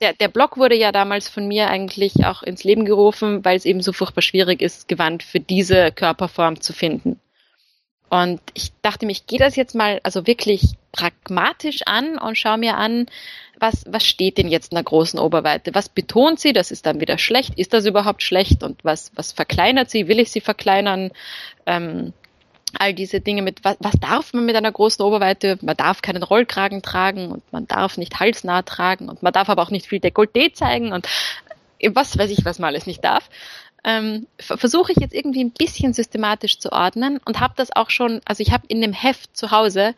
[0.00, 3.64] Der, der Blog wurde ja damals von mir eigentlich auch ins Leben gerufen, weil es
[3.64, 7.18] eben so furchtbar schwierig ist, Gewand für diese Körperform zu finden.
[8.10, 12.58] Und ich dachte mir, ich gehe das jetzt mal also wirklich pragmatisch an und schaue
[12.58, 13.06] mir an,
[13.60, 15.74] was, was steht denn jetzt in der großen Oberweite?
[15.74, 16.52] Was betont sie?
[16.52, 17.54] Das ist dann wieder schlecht.
[17.58, 18.62] Ist das überhaupt schlecht?
[18.62, 20.08] Und was, was verkleinert sie?
[20.08, 21.10] Will ich sie verkleinern?
[21.66, 22.12] Ähm,
[22.78, 25.58] all diese Dinge mit, was, was darf man mit einer großen Oberweite?
[25.62, 29.62] Man darf keinen Rollkragen tragen und man darf nicht halsnah tragen und man darf aber
[29.62, 31.08] auch nicht viel Dekolleté zeigen und
[31.94, 33.30] was weiß ich, was man alles nicht darf
[33.84, 38.20] ähm, versuche ich jetzt irgendwie ein bisschen systematisch zu ordnen und habe das auch schon,
[38.24, 39.94] also ich habe in dem Heft zu Hause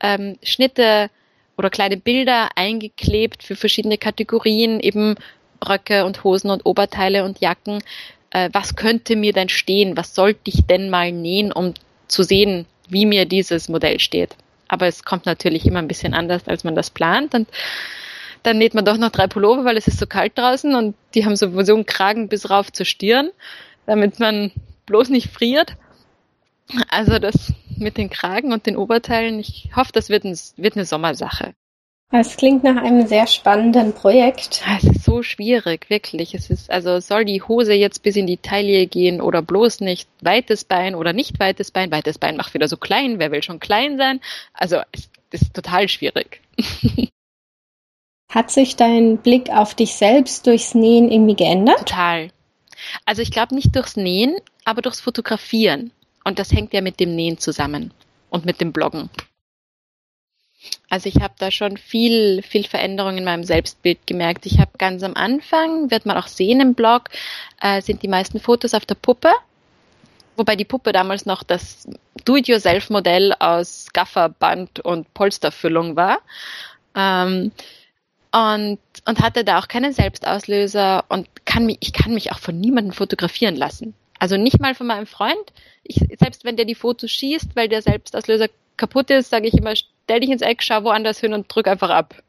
[0.00, 1.10] ähm, Schnitte
[1.56, 5.14] oder kleine Bilder eingeklebt für verschiedene Kategorien, eben
[5.66, 7.82] Röcke und Hosen und Oberteile und Jacken.
[8.30, 9.96] Äh, was könnte mir denn stehen?
[9.96, 11.74] Was sollte ich denn mal nähen, um
[12.08, 14.36] zu sehen, wie mir dieses Modell steht?
[14.68, 17.48] Aber es kommt natürlich immer ein bisschen anders, als man das plant und
[18.44, 21.24] dann näht man doch noch drei Pullover, weil es ist so kalt draußen und die
[21.24, 23.30] haben sowieso einen Kragen bis rauf zur Stirn,
[23.86, 24.52] damit man
[24.86, 25.76] bloß nicht friert.
[26.88, 30.84] Also das mit den Kragen und den Oberteilen, ich hoffe, das wird, ein, wird eine
[30.84, 31.54] Sommersache.
[32.10, 34.62] Es klingt nach einem sehr spannenden Projekt.
[34.76, 36.34] Es ist so schwierig, wirklich.
[36.34, 40.08] Es ist, also soll die Hose jetzt bis in die Taille gehen oder bloß nicht
[40.20, 41.90] weites Bein oder nicht weites Bein?
[41.90, 43.18] Weites Bein macht wieder so klein.
[43.18, 44.20] Wer will schon klein sein?
[44.52, 46.40] Also es ist total schwierig.
[48.30, 51.78] Hat sich dein Blick auf dich selbst durchs Nähen irgendwie geändert?
[51.80, 52.28] Total.
[53.06, 55.90] Also ich glaube nicht durchs Nähen, aber durchs Fotografieren.
[56.24, 57.92] Und das hängt ja mit dem Nähen zusammen
[58.30, 59.10] und mit dem Bloggen.
[60.88, 64.46] Also ich habe da schon viel, viel Veränderung in meinem Selbstbild gemerkt.
[64.46, 67.10] Ich habe ganz am Anfang, wird man auch sehen im Blog,
[67.60, 69.30] äh, sind die meisten Fotos auf der Puppe.
[70.36, 71.86] Wobei die Puppe damals noch das
[72.24, 76.18] Do-it-yourself-Modell aus Gafferband und Polsterfüllung war.
[76.96, 77.52] Ähm,
[78.32, 82.58] und, und hatte da auch keinen Selbstauslöser und kann mich, ich kann mich auch von
[82.58, 83.94] niemandem fotografieren lassen.
[84.24, 85.52] Also nicht mal von meinem Freund.
[85.82, 88.48] Ich, selbst wenn der die Fotos schießt, weil der Selbstauslöser
[88.78, 91.90] kaputt ist, sage ich immer, stell dich ins Eck, schau woanders hin und drück einfach
[91.90, 92.22] ab.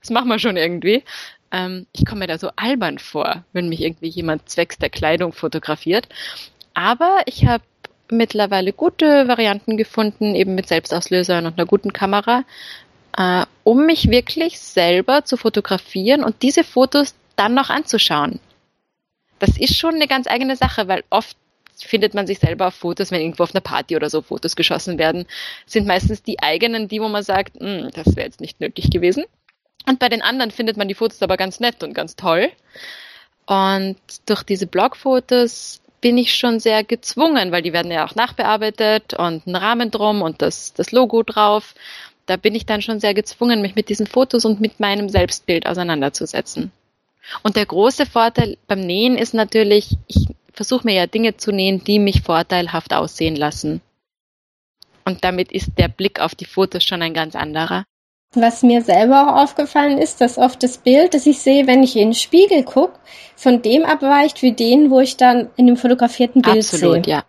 [0.00, 1.04] Das machen wir schon irgendwie.
[1.52, 5.34] Ähm, ich komme mir da so albern vor, wenn mich irgendwie jemand zwecks der Kleidung
[5.34, 6.08] fotografiert.
[6.72, 7.64] Aber ich habe
[8.10, 12.44] mittlerweile gute Varianten gefunden, eben mit Selbstauslösern und einer guten Kamera,
[13.18, 18.40] äh, um mich wirklich selber zu fotografieren und diese Fotos dann noch anzuschauen.
[19.38, 21.36] Das ist schon eine ganz eigene Sache, weil oft
[21.76, 24.98] findet man sich selber auf Fotos, wenn irgendwo auf einer Party oder so Fotos geschossen
[24.98, 25.26] werden,
[25.66, 29.24] sind meistens die eigenen, die, wo man sagt, hm, das wäre jetzt nicht nötig gewesen.
[29.86, 32.50] Und bei den anderen findet man die Fotos aber ganz nett und ganz toll.
[33.46, 39.14] Und durch diese Blogfotos bin ich schon sehr gezwungen, weil die werden ja auch nachbearbeitet
[39.14, 41.74] und ein Rahmen drum und das, das Logo drauf
[42.28, 45.66] da bin ich dann schon sehr gezwungen, mich mit diesen Fotos und mit meinem Selbstbild
[45.66, 46.70] auseinanderzusetzen.
[47.42, 51.84] Und der große Vorteil beim Nähen ist natürlich, ich versuche mir ja Dinge zu nähen,
[51.84, 53.80] die mich vorteilhaft aussehen lassen.
[55.04, 57.84] Und damit ist der Blick auf die Fotos schon ein ganz anderer.
[58.34, 61.96] Was mir selber auch aufgefallen ist, dass oft das Bild, das ich sehe, wenn ich
[61.96, 62.98] in den Spiegel gucke,
[63.34, 66.88] von dem abweicht wie den, wo ich dann in dem fotografierten Bild Absolut, sehe.
[66.88, 67.24] Absolut, ja.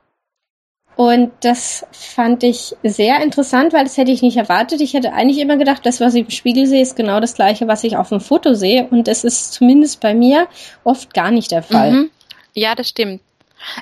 [1.00, 4.82] Und das fand ich sehr interessant, weil das hätte ich nicht erwartet.
[4.82, 7.70] Ich hätte eigentlich immer gedacht, das, was ich im Spiegel sehe, ist genau das gleiche,
[7.70, 8.86] was ich auf dem Foto sehe.
[8.92, 10.50] Und das ist zumindest bei mir
[10.84, 11.92] oft gar nicht der Fall.
[11.94, 12.12] Mhm.
[12.54, 13.22] Ja, das stimmt.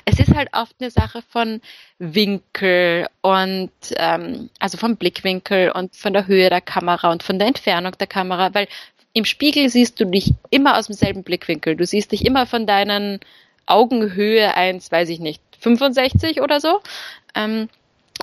[0.04, 1.60] Es ist halt oft eine Sache von
[1.98, 7.48] Winkel und ähm, also vom Blickwinkel und von der Höhe der Kamera und von der
[7.48, 8.68] Entfernung der Kamera, weil
[9.12, 11.74] im Spiegel siehst du dich immer aus demselben Blickwinkel.
[11.74, 13.18] Du siehst dich immer von deinen
[13.66, 16.80] Augenhöhe eins, weiß ich nicht, 65 oder so.
[17.34, 17.68] Ähm,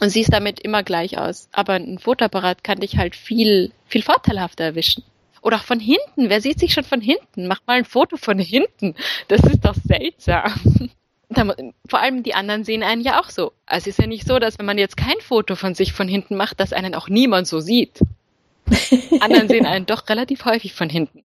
[0.02, 1.48] und siehst damit immer gleich aus.
[1.52, 5.04] Aber ein Fotoapparat kann dich halt viel, viel vorteilhafter erwischen.
[5.42, 6.30] Oder auch von hinten.
[6.30, 7.48] Wer sieht sich schon von hinten?
[7.48, 8.96] Mach mal ein Foto von hinten.
[9.28, 10.52] Das ist doch seltsam.
[11.90, 13.52] Vor allem die anderen sehen einen ja auch so.
[13.66, 16.08] Also es ist ja nicht so, dass wenn man jetzt kein Foto von sich von
[16.08, 18.00] hinten macht, dass einen auch niemand so sieht.
[19.20, 21.25] anderen sehen einen doch relativ häufig von hinten.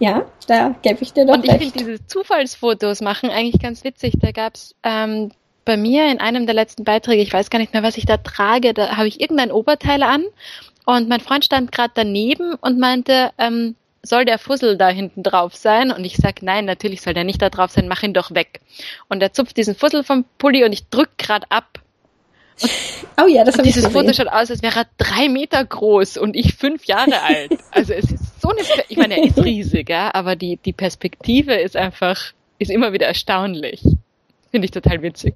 [0.00, 4.14] Ja, da gebe ich dir doch Und ich finde diese Zufallsfotos machen eigentlich ganz witzig.
[4.18, 5.30] Da gab's ähm,
[5.64, 8.16] bei mir in einem der letzten Beiträge, ich weiß gar nicht mehr, was ich da
[8.16, 10.24] trage, da habe ich irgendein Oberteil an
[10.86, 15.54] und mein Freund stand gerade daneben und meinte, ähm, soll der Fussel da hinten drauf
[15.54, 15.92] sein?
[15.92, 18.60] Und ich sag, nein, natürlich soll der nicht da drauf sein, mach ihn doch weg.
[19.08, 21.80] Und er zupft diesen Fussel vom Pulli und ich drück gerade ab.
[22.62, 22.70] Und,
[23.22, 26.16] oh ja, das habe ich Dieses Foto schaut aus, als wäre er drei Meter groß
[26.16, 27.52] und ich fünf Jahre alt.
[27.70, 31.54] Also es ist so eine, ich meine, er ist riesig, ja, aber die, die Perspektive
[31.54, 33.82] ist einfach, ist immer wieder erstaunlich.
[34.50, 35.34] Finde ich total witzig.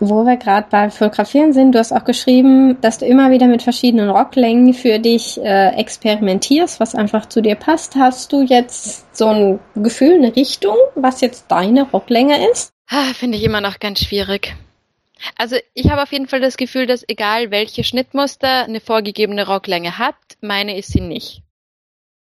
[0.00, 3.62] Wo wir gerade bei Fotografieren sind, du hast auch geschrieben, dass du immer wieder mit
[3.62, 7.94] verschiedenen Rocklängen für dich äh, experimentierst, was einfach zu dir passt.
[7.94, 12.72] Hast du jetzt so ein Gefühl, eine Richtung, was jetzt deine Rocklänge ist?
[13.14, 14.56] Finde ich immer noch ganz schwierig.
[15.38, 19.96] Also ich habe auf jeden Fall das Gefühl, dass egal welche Schnittmuster eine vorgegebene Rocklänge
[19.98, 21.42] hat, meine ist sie nicht.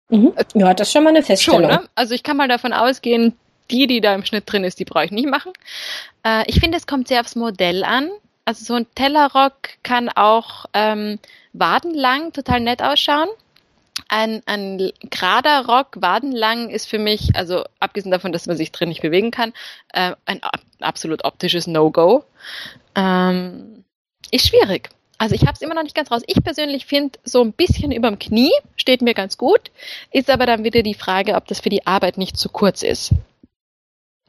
[0.08, 0.32] Mhm.
[0.54, 1.70] Ja, das ist schon mal eine Feststellung.
[1.70, 1.88] Schon, ne?
[1.94, 3.34] Also ich kann mal davon ausgehen,
[3.70, 5.52] die, die da im Schnitt drin ist, die brauche ich nicht machen.
[6.24, 8.10] Äh, ich finde, es kommt sehr aufs Modell an.
[8.44, 11.18] Also so ein Tellerrock kann auch ähm,
[11.52, 13.28] wadenlang total nett ausschauen.
[14.08, 18.88] Ein, ein gerader Rock, wadenlang, ist für mich, also abgesehen davon, dass man sich drin
[18.88, 19.52] nicht bewegen kann,
[19.92, 20.40] äh, ein
[20.80, 22.24] absolut optisches No-Go.
[22.94, 23.84] Ähm,
[24.30, 24.88] ist schwierig.
[25.18, 26.22] Also ich habe es immer noch nicht ganz raus.
[26.28, 29.72] Ich persönlich finde, so ein bisschen überm Knie steht mir ganz gut,
[30.12, 33.12] ist aber dann wieder die Frage, ob das für die Arbeit nicht zu kurz ist.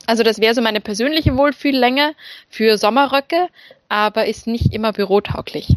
[0.08, 2.16] Also das wäre so meine persönliche Wohlfühllänge
[2.50, 3.50] für Sommerröcke,
[3.88, 5.76] aber ist nicht immer bürotauglich.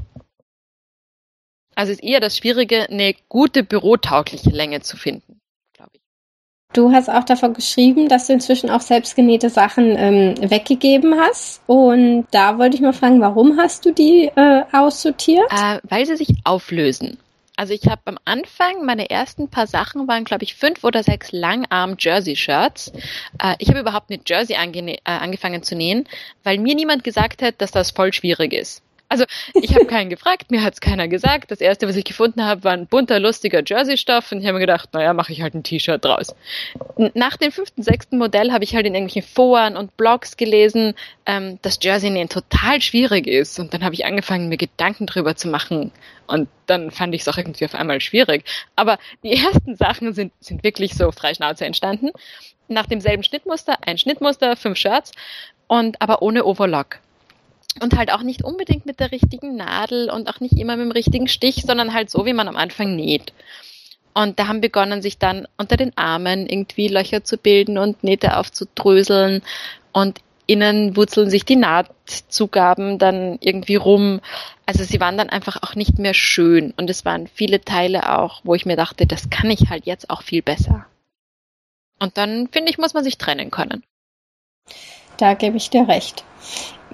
[1.75, 5.42] Also ist eher das Schwierige, eine gute bürotaugliche Länge zu finden.
[6.73, 11.61] Du hast auch davon geschrieben, dass du inzwischen auch selbstgenähte Sachen ähm, weggegeben hast.
[11.67, 15.45] Und da wollte ich mal fragen, warum hast du die äh, aussortiert?
[15.51, 17.19] Äh, weil sie sich auflösen.
[17.57, 21.33] Also ich habe am Anfang, meine ersten paar Sachen waren, glaube ich, fünf oder sechs
[21.33, 22.93] Langarm-Jersey-Shirts.
[23.43, 26.09] Äh, ich habe überhaupt mit Jersey ange äh, angefangen zu nähen,
[26.43, 28.83] weil mir niemand gesagt hat, dass das voll schwierig ist.
[29.13, 31.51] Also ich habe keinen gefragt, mir hat es keiner gesagt.
[31.51, 34.61] Das erste, was ich gefunden habe, war ein bunter, lustiger Jersey-Stoff und ich habe mir
[34.61, 36.35] gedacht, naja, mache ich halt ein T-Shirt draus.
[37.13, 40.95] Nach dem fünften, sechsten Modell habe ich halt in irgendwelchen Foren und Blogs gelesen,
[41.27, 43.59] ähm, dass Jersey-Nähen total schwierig ist.
[43.59, 45.93] Und dann habe ich angefangen, mir Gedanken drüber zu machen.
[46.27, 48.45] Und dann fand ich es auch irgendwie auf einmal schwierig.
[48.77, 52.13] Aber die ersten Sachen sind, sind wirklich so frei Schnauze entstanden.
[52.67, 55.13] Nach demselben Schnittmuster, ein Schnittmuster, fünf Shirts
[55.67, 57.01] und aber ohne Overlock
[57.81, 60.93] und halt auch nicht unbedingt mit der richtigen Nadel und auch nicht immer mit dem
[60.93, 63.33] richtigen Stich, sondern halt so, wie man am Anfang näht.
[64.15, 68.37] Und da haben begonnen, sich dann unter den Armen irgendwie Löcher zu bilden und Nähte
[68.37, 69.43] aufzudröseln
[69.93, 74.21] und innen wurzeln sich die Nahtzugaben dann irgendwie rum.
[74.67, 78.43] Also sie waren dann einfach auch nicht mehr schön und es waren viele Teile auch,
[78.45, 80.87] wo ich mir dachte, das kann ich halt jetzt auch viel besser.
[81.99, 83.83] Und dann finde ich, muss man sich trennen können.
[85.17, 86.25] Da gebe ich dir recht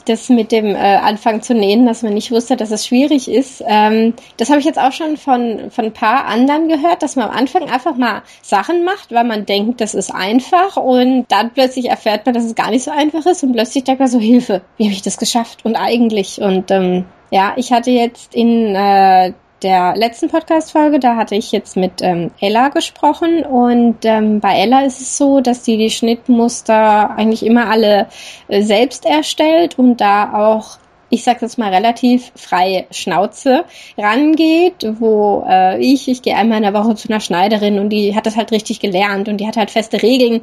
[0.09, 3.63] das mit dem äh, Anfang zu nähen, dass man nicht wusste, dass es schwierig ist,
[3.67, 7.29] ähm, das habe ich jetzt auch schon von, von ein paar anderen gehört, dass man
[7.29, 10.77] am Anfang einfach mal Sachen macht, weil man denkt, das ist einfach.
[10.77, 13.43] Und dann plötzlich erfährt man, dass es gar nicht so einfach ist.
[13.43, 15.65] Und plötzlich denkt man so, Hilfe, wie habe ich das geschafft?
[15.65, 16.41] Und eigentlich.
[16.41, 19.33] Und ähm, ja, ich hatte jetzt in äh,
[19.63, 24.83] der letzten Podcast-Folge, da hatte ich jetzt mit ähm, Ella gesprochen und ähm, bei Ella
[24.83, 28.09] ist es so, dass sie die Schnittmuster eigentlich immer alle
[28.49, 30.79] äh, selbst erstellt und da auch
[31.11, 33.65] ich sage jetzt mal relativ freie Schnauze
[33.97, 38.15] rangeht, wo äh, ich, ich gehe einmal in der Woche zu einer Schneiderin und die
[38.15, 40.43] hat das halt richtig gelernt und die hat halt feste Regeln.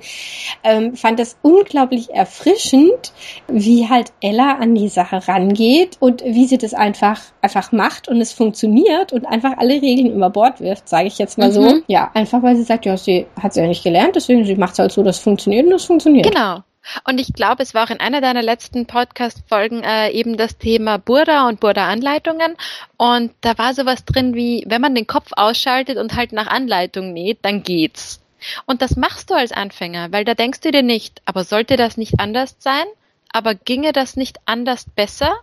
[0.64, 3.14] Ähm, fand das unglaublich erfrischend,
[3.48, 8.20] wie halt Ella an die Sache rangeht und wie sie das einfach einfach macht und
[8.22, 11.54] es funktioniert und einfach alle Regeln über Bord wirft, sage ich jetzt mal mhm.
[11.54, 11.82] so.
[11.88, 14.74] Ja, einfach weil sie sagt, ja, sie hat es ja nicht gelernt, deswegen sie macht
[14.74, 16.28] es halt so, dass es funktioniert und es funktioniert.
[16.28, 16.64] Genau.
[17.08, 20.98] Und ich glaube, es war auch in einer deiner letzten Podcast-Folgen äh, eben das Thema
[20.98, 22.56] Burda und Burda-Anleitungen.
[22.98, 27.14] Und da war sowas drin wie, wenn man den Kopf ausschaltet und halt nach Anleitung
[27.14, 28.22] näht, dann geht's.
[28.66, 31.98] Und das machst du als Anfänger, weil da denkst du dir nicht, aber sollte das
[31.98, 32.86] nicht anders sein?
[33.32, 35.34] Aber ginge das nicht anders besser?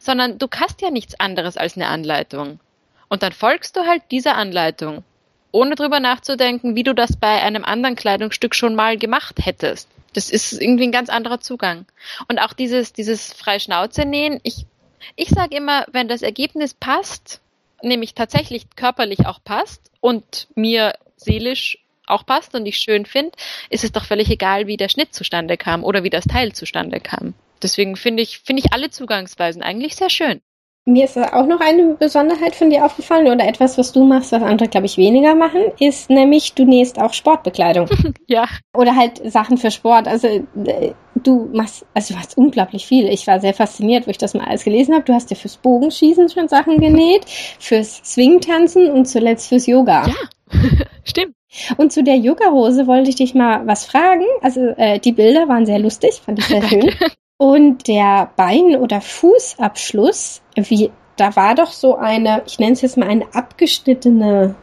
[0.00, 2.60] Sondern du hast ja nichts anderes als eine Anleitung.
[3.08, 5.02] Und dann folgst du halt dieser Anleitung,
[5.50, 9.88] ohne drüber nachzudenken, wie du das bei einem anderen Kleidungsstück schon mal gemacht hättest.
[10.12, 11.86] Das ist irgendwie ein ganz anderer Zugang.
[12.28, 14.66] Und auch dieses, dieses Freischnauze nähen, ich,
[15.16, 17.40] ich sage immer, wenn das Ergebnis passt,
[17.82, 23.32] nämlich tatsächlich körperlich auch passt und mir seelisch auch passt und ich schön finde,
[23.70, 27.00] ist es doch völlig egal, wie der Schnitt zustande kam oder wie das Teil zustande
[27.00, 27.34] kam.
[27.62, 30.40] Deswegen finde ich, finde ich alle Zugangsweisen eigentlich sehr schön.
[30.88, 34.42] Mir ist auch noch eine Besonderheit von dir aufgefallen oder etwas, was du machst, was
[34.42, 37.88] andere, glaube ich, weniger machen, ist nämlich, du nähst auch Sportbekleidung.
[38.26, 38.46] ja.
[38.74, 40.08] Oder halt Sachen für Sport.
[40.08, 43.06] Also äh, du machst, also du machst unglaublich viel.
[43.08, 45.04] Ich war sehr fasziniert, wo ich das mal alles gelesen habe.
[45.04, 47.26] Du hast dir fürs Bogenschießen schon Sachen genäht,
[47.58, 50.06] fürs Swingtanzen und zuletzt fürs Yoga.
[50.06, 50.58] Ja,
[51.04, 51.34] stimmt.
[51.76, 54.24] Und zu der Yoga-Hose wollte ich dich mal was fragen.
[54.40, 56.90] Also äh, die Bilder waren sehr lustig, fand ich sehr schön.
[57.38, 62.96] Und der Bein- oder Fußabschluss, wie, da war doch so eine, ich nenne es jetzt
[62.96, 64.56] mal eine abgeschnittene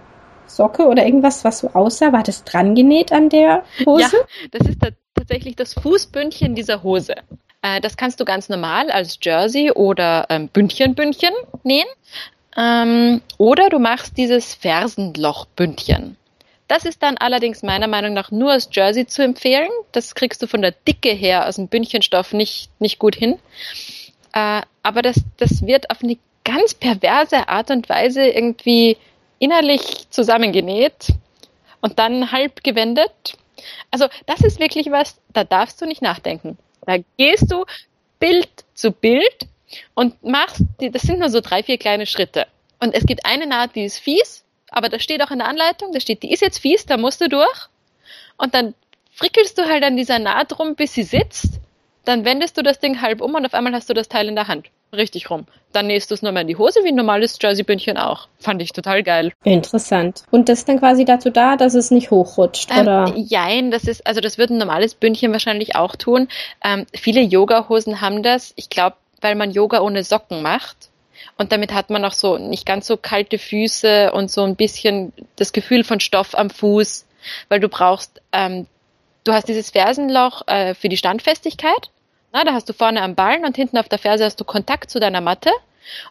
[0.45, 2.11] Socke oder irgendwas, was so aussah.
[2.11, 4.03] War das dran genäht an der Hose?
[4.03, 4.79] Ja, das ist
[5.15, 7.15] tatsächlich das Fußbündchen dieser Hose.
[7.61, 11.87] Äh, das kannst du ganz normal als Jersey oder ähm, Bündchen-Bündchen nähen.
[12.57, 16.17] Ähm, oder du machst dieses Fersenlochbündchen.
[16.67, 19.69] Das ist dann allerdings meiner Meinung nach nur als Jersey zu empfehlen.
[19.91, 23.37] Das kriegst du von der Dicke her aus dem Bündchenstoff nicht, nicht gut hin.
[24.33, 28.97] Äh, aber das, das wird auf eine ganz perverse Art und Weise irgendwie
[29.39, 31.07] innerlich zusammengenäht
[31.81, 33.37] und dann halb gewendet.
[33.91, 36.57] Also das ist wirklich was, da darfst du nicht nachdenken.
[36.85, 37.65] Da gehst du
[38.19, 39.47] Bild zu Bild
[39.93, 42.47] und machst, das sind nur so drei, vier kleine Schritte.
[42.79, 44.44] Und es gibt eine Naht, die ist fies,
[44.75, 47.21] aber da steht auch in der Anleitung, da steht, die ist jetzt fies, da musst
[47.21, 47.69] du durch.
[48.37, 48.75] Und dann
[49.11, 51.59] frickelst du halt an dieser Naht rum, bis sie sitzt.
[52.03, 54.35] Dann wendest du das Ding halb um und auf einmal hast du das Teil in
[54.35, 54.67] der Hand.
[54.93, 55.45] Richtig rum.
[55.71, 58.27] Dann nähst du es nochmal in die Hose, wie ein normales Jersey-Bündchen auch.
[58.39, 59.31] Fand ich total geil.
[59.43, 60.23] Interessant.
[60.29, 63.13] Und das ist dann quasi dazu da, dass es nicht hochrutscht, ähm, oder?
[63.15, 66.27] Jein, das ist, also das wird ein normales Bündchen wahrscheinlich auch tun.
[66.63, 68.53] Ähm, viele Yoga-Hosen haben das.
[68.57, 70.89] Ich glaube, weil man Yoga ohne Socken macht.
[71.37, 75.13] Und damit hat man auch so nicht ganz so kalte Füße und so ein bisschen
[75.35, 77.05] das Gefühl von Stoff am Fuß,
[77.49, 78.67] weil du brauchst, ähm,
[79.23, 81.89] du hast dieses Fersenloch äh, für die Standfestigkeit.
[82.33, 84.89] Na, da hast du vorne am Ballen und hinten auf der Ferse hast du Kontakt
[84.89, 85.51] zu deiner Matte.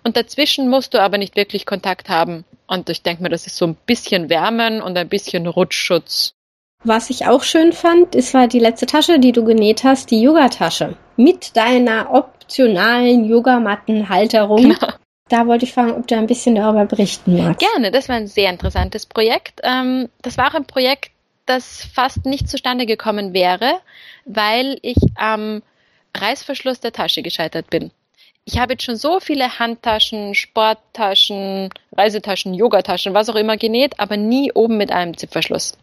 [0.02, 2.44] Und dazwischen musst du aber nicht wirklich Kontakt haben.
[2.66, 6.34] Und ich denke mir, das ist so ein bisschen Wärmen und ein bisschen Rutschschutz.
[6.84, 10.20] Was ich auch schön fand, ist war die letzte Tasche, die du genäht hast, die
[10.20, 10.96] Yogatasche.
[11.16, 14.62] Mit deiner optionalen Yogamattenhalterung.
[14.62, 14.92] Genau.
[15.30, 17.60] Da wollte ich fragen, ob du ein bisschen darüber berichten magst.
[17.60, 19.60] Gerne, das war ein sehr interessantes Projekt.
[19.62, 21.10] Ähm, das war auch ein Projekt,
[21.46, 23.80] das fast nicht zustande gekommen wäre,
[24.26, 25.62] weil ich am
[26.14, 27.90] Reißverschluss der Tasche gescheitert bin.
[28.44, 34.18] Ich habe jetzt schon so viele Handtaschen, Sporttaschen, Reisetaschen, Yogataschen, was auch immer genäht, aber
[34.18, 35.78] nie oben mit einem Zipverschluss.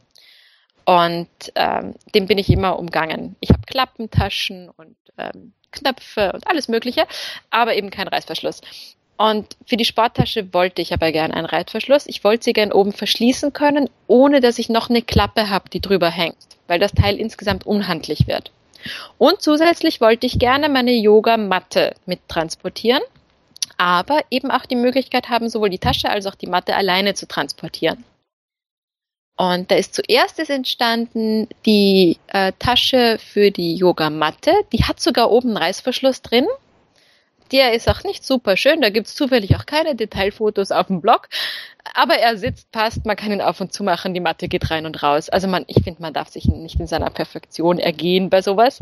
[0.86, 3.36] Und ähm, den bin ich immer umgangen.
[3.40, 7.06] Ich habe Klappentaschen und ähm, Knöpfe und alles Mögliche,
[7.50, 8.62] aber eben kein Reißverschluss.
[9.18, 12.08] Und für die Sporttasche wollte ich aber gerne einen Reißverschluss.
[12.08, 15.80] Ich wollte sie gerne oben verschließen können, ohne dass ich noch eine Klappe habe, die
[15.80, 18.52] drüber hängt, weil das Teil insgesamt unhandlich wird.
[19.20, 23.04] Und zusätzlich wollte ich gerne meine Yogamatte mit transportieren,
[23.78, 27.28] aber eben auch die Möglichkeit haben, sowohl die Tasche als auch die Matte alleine zu
[27.28, 28.04] transportieren.
[29.42, 34.52] Und da ist zuerst ist entstanden die äh, Tasche für die Yogamatte.
[34.72, 36.46] Die hat sogar oben einen Reißverschluss drin.
[37.52, 38.82] Der ist auch nicht super schön.
[38.82, 41.28] Da gibt's zufällig auch keine Detailfotos auf dem Blog.
[41.96, 44.86] Aber er sitzt, passt, man kann ihn auf und zu machen, die Matte geht rein
[44.86, 45.28] und raus.
[45.28, 48.80] Also man, ich finde, man darf sich nicht in seiner Perfektion ergehen bei sowas.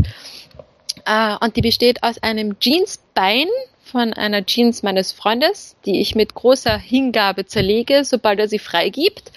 [1.05, 3.47] Äh, und die besteht aus einem Jeansbein
[3.81, 9.31] von einer Jeans meines Freundes, die ich mit großer Hingabe zerlege, sobald er sie freigibt.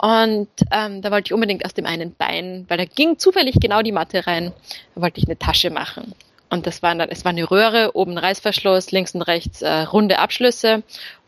[0.00, 3.82] Und ähm, da wollte ich unbedingt aus dem einen Bein, weil da ging zufällig genau
[3.82, 4.52] die Matte rein,
[4.94, 6.14] da wollte ich eine Tasche machen.
[6.48, 10.82] Und das waren es war eine Röhre, oben Reißverschluss, links und rechts äh, runde Abschlüsse.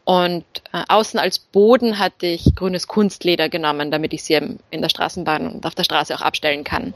[0.05, 4.89] Und äh, außen als Boden hatte ich grünes Kunstleder genommen, damit ich sie in der
[4.89, 6.95] Straßenbahn und auf der Straße auch abstellen kann.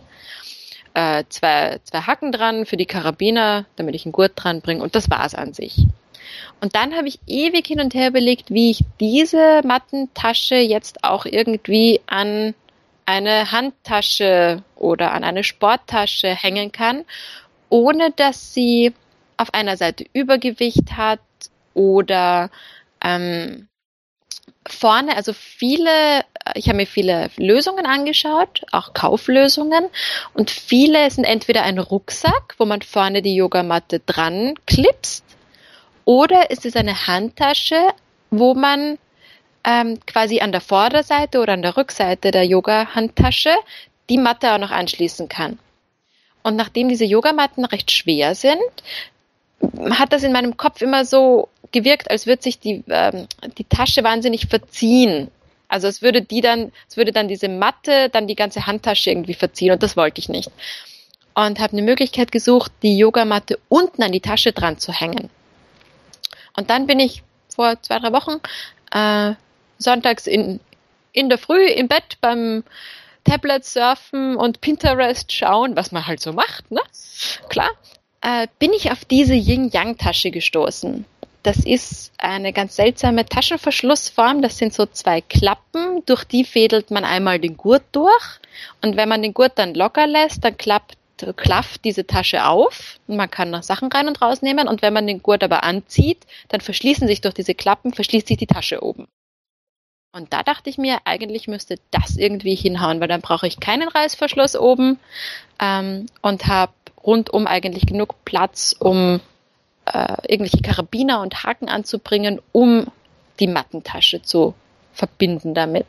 [0.95, 4.83] Äh, zwei, zwei Hacken dran für die Karabiner, damit ich einen Gurt dran bringe.
[4.83, 5.87] Und das war's an sich.
[6.61, 11.27] Und dann habe ich ewig hin und her überlegt, wie ich diese Mattentasche jetzt auch
[11.27, 12.55] irgendwie an
[13.07, 17.05] eine Handtasche oder an eine Sporttasche hängen kann,
[17.69, 18.93] ohne dass sie
[19.37, 21.21] auf einer Seite Übergewicht hat
[21.75, 22.51] oder
[23.03, 23.69] ähm,
[24.69, 26.25] vorne, also viele,
[26.55, 29.87] ich habe mir viele Lösungen angeschaut, auch Kauflösungen.
[30.35, 35.26] Und viele sind entweder ein Rucksack, wo man vorne die Yogamatte dran klipst
[36.07, 37.91] oder ist es eine Handtasche,
[38.31, 38.97] wo man
[39.65, 43.55] ähm, quasi an der Vorderseite oder an der Rückseite der Yoga-Handtasche
[44.09, 45.59] die Matte auch noch anschließen kann.
[46.45, 48.63] Und nachdem diese Yogamatten recht schwer sind,
[49.91, 53.27] hat das in meinem Kopf immer so gewirkt, als würde sich die, ähm,
[53.59, 55.29] die Tasche wahnsinnig verziehen.
[55.67, 59.35] Also es würde die dann, es würde dann diese Matte, dann die ganze Handtasche irgendwie
[59.35, 60.53] verziehen und das wollte ich nicht.
[61.35, 65.29] Und habe eine Möglichkeit gesucht, die Yogamatte unten an die Tasche dran zu hängen.
[66.57, 67.23] Und dann bin ich
[67.55, 68.41] vor zwei, drei Wochen
[68.93, 69.35] äh,
[69.79, 70.61] sonntags in,
[71.13, 72.65] in der Früh im Bett beim
[73.25, 76.81] Tablet surfen und Pinterest schauen, was man halt so macht, ne?
[77.49, 77.71] Klar.
[78.23, 81.05] Äh, bin ich auf diese Yin-Yang-Tasche gestoßen.
[81.43, 84.43] Das ist eine ganz seltsame Taschenverschlussform.
[84.43, 88.41] Das sind so zwei Klappen, durch die fädelt man einmal den Gurt durch.
[88.83, 90.97] Und wenn man den Gurt dann locker lässt, dann klappt,
[91.37, 94.69] klafft diese Tasche auf man kann noch Sachen rein und rausnehmen.
[94.69, 98.37] Und wenn man den Gurt aber anzieht, dann verschließen sich durch diese Klappen, verschließt sich
[98.37, 99.07] die Tasche oben.
[100.13, 103.89] Und da dachte ich mir, eigentlich müsste das irgendwie hinhauen, weil dann brauche ich keinen
[103.89, 104.99] Reißverschluss oben
[105.61, 106.73] ähm, und habe
[107.05, 109.21] rundum eigentlich genug Platz, um
[109.85, 112.87] äh, irgendwelche Karabiner und Haken anzubringen, um
[113.41, 114.55] die Mattentasche zu
[114.95, 115.87] verbinden damit.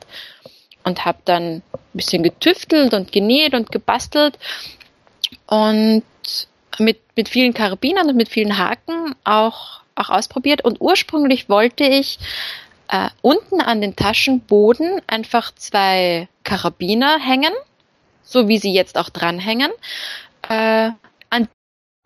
[0.84, 1.64] Und habe dann ein
[1.94, 4.38] bisschen getüftelt und genäht und gebastelt
[5.48, 6.04] und
[6.78, 10.64] mit, mit vielen Karabinern und mit vielen Haken auch, auch ausprobiert.
[10.64, 12.20] Und ursprünglich wollte ich
[12.90, 17.54] äh, unten an den Taschenboden einfach zwei Karabiner hängen,
[18.22, 19.72] so wie sie jetzt auch dranhängen.
[20.48, 20.92] Äh,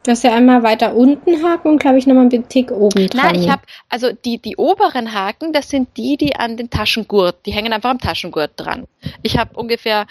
[0.04, 3.34] Du hast ja einmal weiter unten Haken und glaube ich nochmal einen Tick oben dran.
[3.34, 7.46] Nein, ich habe, also die, die oberen Haken, das sind die, die an den Taschengurt,
[7.46, 8.88] die hängen einfach am Taschengurt dran.
[9.22, 10.08] Ich habe ungefähr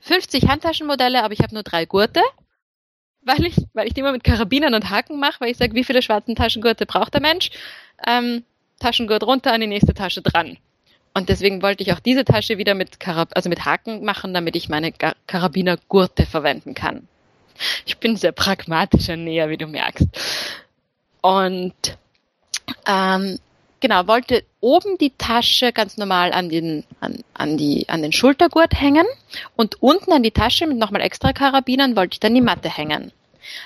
[0.00, 2.22] 50 Handtaschenmodelle, aber ich habe nur drei Gurte,
[3.22, 5.84] weil ich, weil ich die immer mit Karabinern und Haken mache, weil ich sage, wie
[5.84, 7.50] viele schwarzen Taschengurte braucht der Mensch?
[8.06, 8.44] Ähm,
[8.78, 10.56] Taschengurt runter an die nächste Tasche dran.
[11.12, 14.56] Und deswegen wollte ich auch diese Tasche wieder mit, Karab also mit Haken machen, damit
[14.56, 14.92] ich meine
[15.26, 17.08] Karabinergurte verwenden kann.
[17.84, 20.06] Ich bin sehr pragmatischer Näher, wie du merkst.
[21.20, 21.74] Und
[22.86, 23.38] ähm,
[23.80, 28.80] genau, wollte oben die Tasche ganz normal an den, an, an, die, an den Schultergurt
[28.80, 29.06] hängen
[29.56, 33.12] und unten an die Tasche mit nochmal extra Karabinern wollte ich dann die Matte hängen.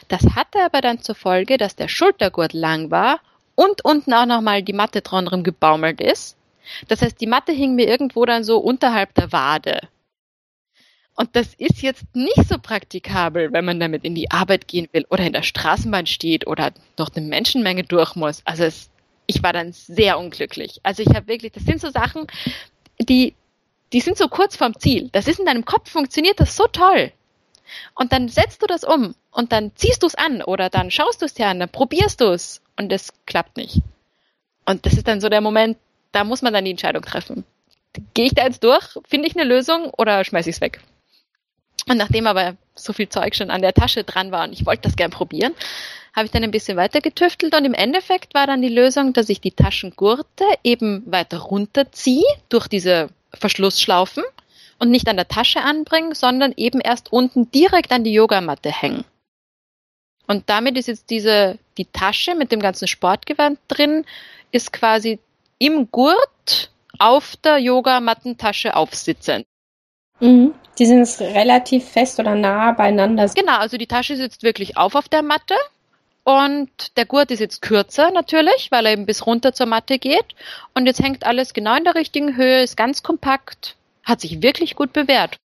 [0.08, 3.20] Das hatte aber dann zur Folge, dass der Schultergurt lang war
[3.54, 6.36] und unten auch nochmal die Matte drunter gebaumelt ist.
[6.88, 9.80] Das heißt, die Matte hing mir irgendwo dann so unterhalb der Wade.
[11.16, 15.06] Und das ist jetzt nicht so praktikabel, wenn man damit in die Arbeit gehen will
[15.10, 18.42] oder in der Straßenbahn steht oder durch eine Menschenmenge durch muss.
[18.44, 18.90] Also es,
[19.26, 20.80] ich war dann sehr unglücklich.
[20.82, 22.26] Also ich habe wirklich, das sind so Sachen,
[22.98, 23.34] die,
[23.92, 25.08] die sind so kurz vorm Ziel.
[25.12, 27.12] Das ist in deinem Kopf, funktioniert das so toll.
[27.94, 31.22] Und dann setzt du das um und dann ziehst du es an oder dann schaust
[31.22, 33.80] du es dir an, dann probierst du es und es klappt nicht.
[34.66, 35.78] Und das ist dann so der Moment,
[36.12, 37.44] da muss man dann die Entscheidung treffen.
[38.12, 38.98] Gehe ich da jetzt durch?
[39.06, 40.80] Finde ich eine Lösung oder schmeiße ich es weg?
[41.88, 44.82] Und nachdem aber so viel Zeug schon an der Tasche dran war und ich wollte
[44.82, 45.54] das gern probieren,
[46.14, 49.28] habe ich dann ein bisschen weiter getüftelt und im Endeffekt war dann die Lösung, dass
[49.28, 54.22] ich die Taschengurte eben weiter runterziehe durch diese Verschlussschlaufen
[54.78, 59.04] und nicht an der Tasche anbringen, sondern eben erst unten direkt an die Yogamatte hängen.
[60.26, 64.04] Und damit ist jetzt diese, die Tasche mit dem ganzen Sportgewand drin,
[64.52, 65.18] ist quasi
[65.58, 69.44] im Gurt auf der Yogamattentasche aufsitzend.
[70.20, 70.54] Mhm.
[70.78, 73.28] Die sind jetzt relativ fest oder nah beieinander.
[73.34, 75.54] Genau, also die Tasche sitzt wirklich auf auf der Matte
[76.24, 80.34] und der Gurt ist jetzt kürzer natürlich, weil er eben bis runter zur Matte geht.
[80.74, 84.74] Und jetzt hängt alles genau in der richtigen Höhe, ist ganz kompakt, hat sich wirklich
[84.74, 85.36] gut bewährt.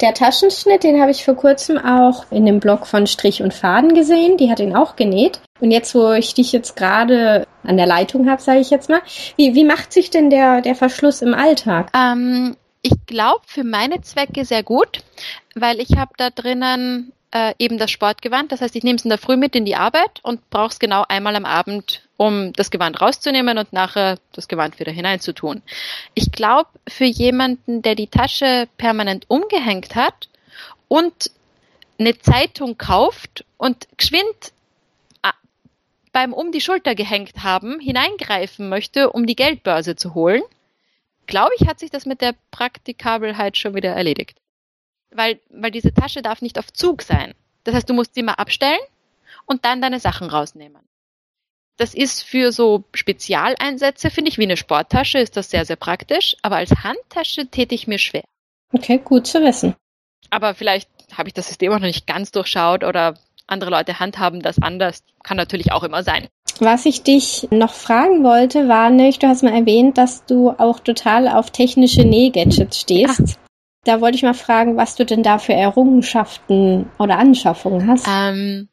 [0.00, 3.94] Der Taschenschnitt, den habe ich vor kurzem auch in dem Blog von Strich und Faden
[3.94, 4.36] gesehen.
[4.38, 5.40] Die hat ihn auch genäht.
[5.60, 9.02] Und jetzt, wo ich dich jetzt gerade an der Leitung habe, sage ich jetzt mal,
[9.36, 11.90] wie, wie macht sich denn der, der Verschluss im Alltag?
[11.94, 15.02] Ähm, ich glaube für meine Zwecke sehr gut,
[15.54, 18.52] weil ich habe da drinnen äh, eben das Sportgewand.
[18.52, 20.78] Das heißt, ich nehme es in der Früh mit in die Arbeit und brauche es
[20.78, 25.62] genau einmal am Abend, um das Gewand rauszunehmen und nachher das Gewand wieder hineinzutun.
[26.12, 30.28] Ich glaube, für jemanden, der die Tasche permanent umgehängt hat
[30.88, 31.30] und
[31.98, 34.52] eine Zeitung kauft und geschwind
[35.22, 35.30] äh,
[36.12, 40.42] beim um die Schulter gehängt haben hineingreifen möchte, um die Geldbörse zu holen,
[41.26, 44.38] glaube ich, hat sich das mit der Praktikabelheit schon wieder erledigt.
[45.10, 47.34] Weil, weil diese Tasche darf nicht auf Zug sein.
[47.64, 48.80] Das heißt, du musst sie mal abstellen
[49.46, 50.82] und dann deine Sachen rausnehmen.
[51.76, 56.36] Das ist für so Spezialeinsätze, finde ich, wie eine Sporttasche, ist das sehr, sehr praktisch.
[56.42, 58.24] Aber als Handtasche täte ich mir schwer.
[58.72, 59.74] Okay, gut zu wissen.
[60.30, 64.40] Aber vielleicht habe ich das System auch noch nicht ganz durchschaut oder andere Leute handhaben
[64.40, 65.02] das anders.
[65.22, 66.28] Kann natürlich auch immer sein.
[66.60, 70.80] Was ich dich noch fragen wollte, war nicht, du hast mal erwähnt, dass du auch
[70.80, 73.20] total auf technische Nähgadgets stehst.
[73.20, 73.40] Ah.
[73.84, 78.06] Da wollte ich mal fragen, was du denn da für Errungenschaften oder Anschaffungen hast.
[78.08, 78.68] Ähm,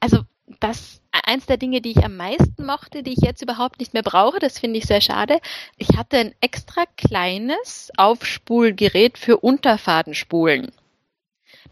[0.00, 0.18] also
[0.60, 4.02] das eins der Dinge, die ich am meisten mochte, die ich jetzt überhaupt nicht mehr
[4.02, 5.38] brauche, das finde ich sehr schade.
[5.76, 10.72] Ich hatte ein extra kleines Aufspulgerät für Unterfadenspulen.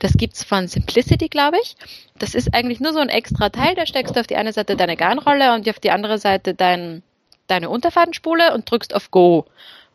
[0.03, 1.77] Das gibt's von Simplicity, glaube ich.
[2.19, 4.75] Das ist eigentlich nur so ein extra Teil, da steckst du auf die eine Seite
[4.75, 7.05] deine Garnrolle und auf die andere Seite dein,
[7.47, 9.47] deine Unterfadenspule und drückst auf Go.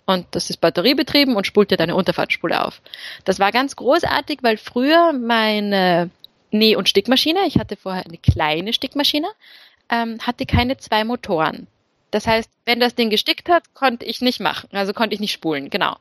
[0.05, 2.81] und das ist batteriebetrieben und spult dir deine Unterfahrtspule auf.
[3.25, 6.09] Das war ganz großartig, weil früher meine
[6.53, 9.27] Näh- und Stickmaschine, ich hatte vorher eine kleine Stickmaschine,
[9.89, 11.67] ähm, hatte keine zwei Motoren.
[12.11, 15.33] Das heißt, wenn das Ding gestickt hat, konnte ich nicht machen, also konnte ich nicht
[15.33, 15.97] spulen, genau.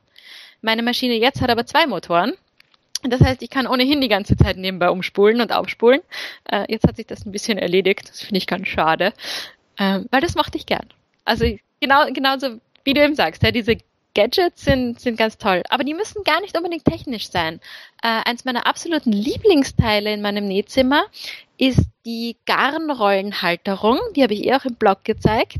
[0.62, 2.34] Meine Maschine jetzt hat aber zwei Motoren.
[3.02, 6.00] Das heißt, ich kann ohnehin die ganze Zeit nebenbei umspulen und aufspulen.
[6.44, 8.08] Äh, jetzt hat sich das ein bisschen erledigt.
[8.08, 9.12] Das finde ich ganz schade,
[9.76, 10.86] äh, weil das mochte ich gern.
[11.24, 11.44] Also
[11.80, 13.76] genau, genauso wie du eben sagst, ja, diese
[14.14, 17.60] Gadgets sind, sind ganz toll, aber die müssen gar nicht unbedingt technisch sein.
[18.02, 21.04] Äh, eins meiner absoluten Lieblingsteile in meinem Nähzimmer
[21.58, 23.98] ist die Garnrollenhalterung.
[24.14, 25.58] Die habe ich eh auch im Blog gezeigt.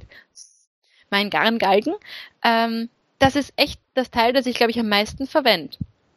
[1.11, 1.97] Mein Garngalgen.
[2.43, 5.77] Ähm, das ist echt das Teil, das ich, glaube ich, am meisten verwende.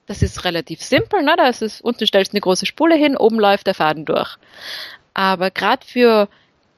[0.09, 1.35] Das ist relativ simpel, ne?
[1.37, 4.37] Da ist es, unten stellst du eine große Spule hin, oben läuft der Faden durch.
[5.13, 6.27] Aber gerade für,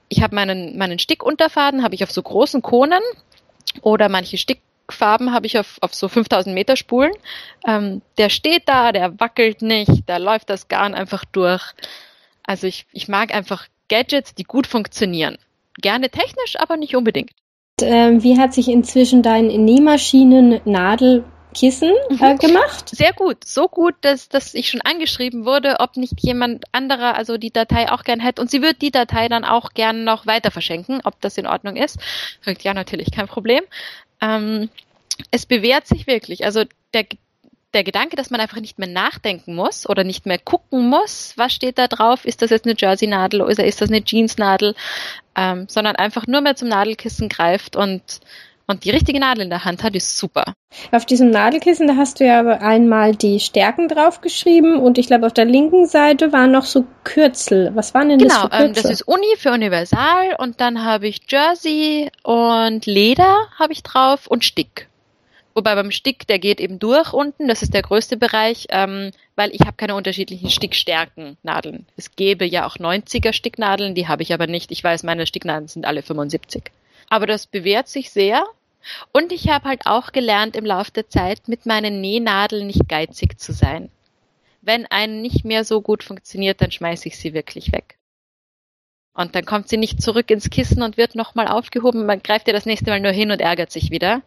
[0.10, 3.02] ich habe meinen, meinen Stickunterfaden, habe ich auf so großen Konen
[3.84, 7.14] oder manche Stickfarben habe ich auf, auf so 5000 Meter Spulen.
[7.66, 11.64] Ähm, der steht da, der wackelt nicht, da läuft das Garn einfach durch.
[12.44, 15.38] Also ich, ich mag einfach Gadgets, die gut funktionieren.
[15.78, 17.32] Gerne technisch, aber nicht unbedingt.
[17.82, 21.24] Äh, wie hat sich inzwischen dein Nähmaschinen Nadel
[21.54, 22.38] Kissen äh, mhm.
[22.38, 22.90] gemacht.
[22.90, 23.46] Sehr gut.
[23.46, 27.92] So gut, dass, dass ich schon angeschrieben wurde, ob nicht jemand anderer also die Datei
[27.92, 28.42] auch gern hätte.
[28.42, 31.76] Und sie wird die Datei dann auch gern noch weiter verschenken, ob das in Ordnung
[31.76, 32.00] ist.
[32.42, 33.64] Sagt, ja, natürlich, kein Problem.
[34.22, 34.70] Ähm,
[35.32, 36.46] es bewährt sich wirklich.
[36.46, 37.06] Also der,
[37.74, 41.54] der Gedanke, dass man einfach nicht mehr nachdenken muss oder nicht mehr gucken muss, was
[41.54, 44.76] steht da drauf, ist das jetzt eine Jersey-Nadel oder ist das eine Jeans-Nadel,
[45.36, 48.22] ähm, sondern einfach nur mehr zum Nadelkissen greift und
[48.72, 50.54] und die richtige Nadel in der Hand hat, ist super.
[50.92, 55.34] Auf diesem Nadelkissen, da hast du ja einmal die Stärken draufgeschrieben und ich glaube auf
[55.34, 57.72] der linken Seite waren noch so Kürzel.
[57.76, 58.60] Was waren denn genau, das für Kürzel?
[58.60, 63.74] Genau, ähm, das ist Uni für Universal und dann habe ich Jersey und Leder habe
[63.74, 64.88] ich drauf und Stick.
[65.54, 69.54] Wobei beim Stick, der geht eben durch unten, das ist der größte Bereich, ähm, weil
[69.54, 71.86] ich habe keine unterschiedlichen Stickstärken-Nadeln.
[71.98, 74.72] Es gäbe ja auch 90er Sticknadeln, die habe ich aber nicht.
[74.72, 76.72] Ich weiß, meine Sticknadeln sind alle 75.
[77.10, 78.46] Aber das bewährt sich sehr.
[79.12, 83.40] Und ich habe halt auch gelernt im Laufe der Zeit, mit meinen Nähnadeln nicht geizig
[83.40, 83.90] zu sein.
[84.62, 87.98] Wenn eine nicht mehr so gut funktioniert, dann schmeiße ich sie wirklich weg.
[89.14, 92.06] Und dann kommt sie nicht zurück ins Kissen und wird nochmal aufgehoben.
[92.06, 94.22] Man greift ja das nächste Mal nur hin und ärgert sich wieder.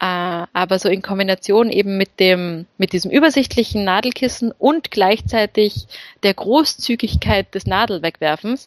[0.00, 5.86] Äh, aber so in Kombination eben mit dem, mit diesem übersichtlichen Nadelkissen und gleichzeitig
[6.22, 8.66] der Großzügigkeit des Nadelwegwerfens,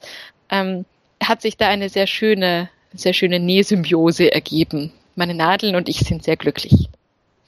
[0.49, 0.85] ähm,
[1.21, 4.91] hat sich da eine sehr schöne sehr schöne Nähsymbiose ergeben.
[5.15, 6.89] Meine Nadeln und ich sind sehr glücklich.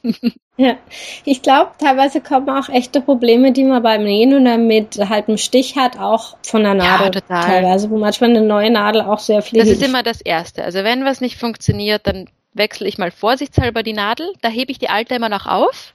[0.57, 0.77] Ja,
[1.25, 5.37] ich glaube, teilweise kommen auch echte Probleme, die man beim Nähen oder mit halt einem
[5.37, 7.07] Stich hat, auch von der Nadel.
[7.07, 7.43] Ja, total.
[7.43, 9.59] Teilweise, wo manchmal eine neue Nadel auch sehr viel.
[9.59, 10.63] Das ist immer das Erste.
[10.63, 14.31] Also wenn was nicht funktioniert, dann wechsle ich mal vorsichtshalber die Nadel.
[14.41, 15.93] Da hebe ich die alte immer noch auf.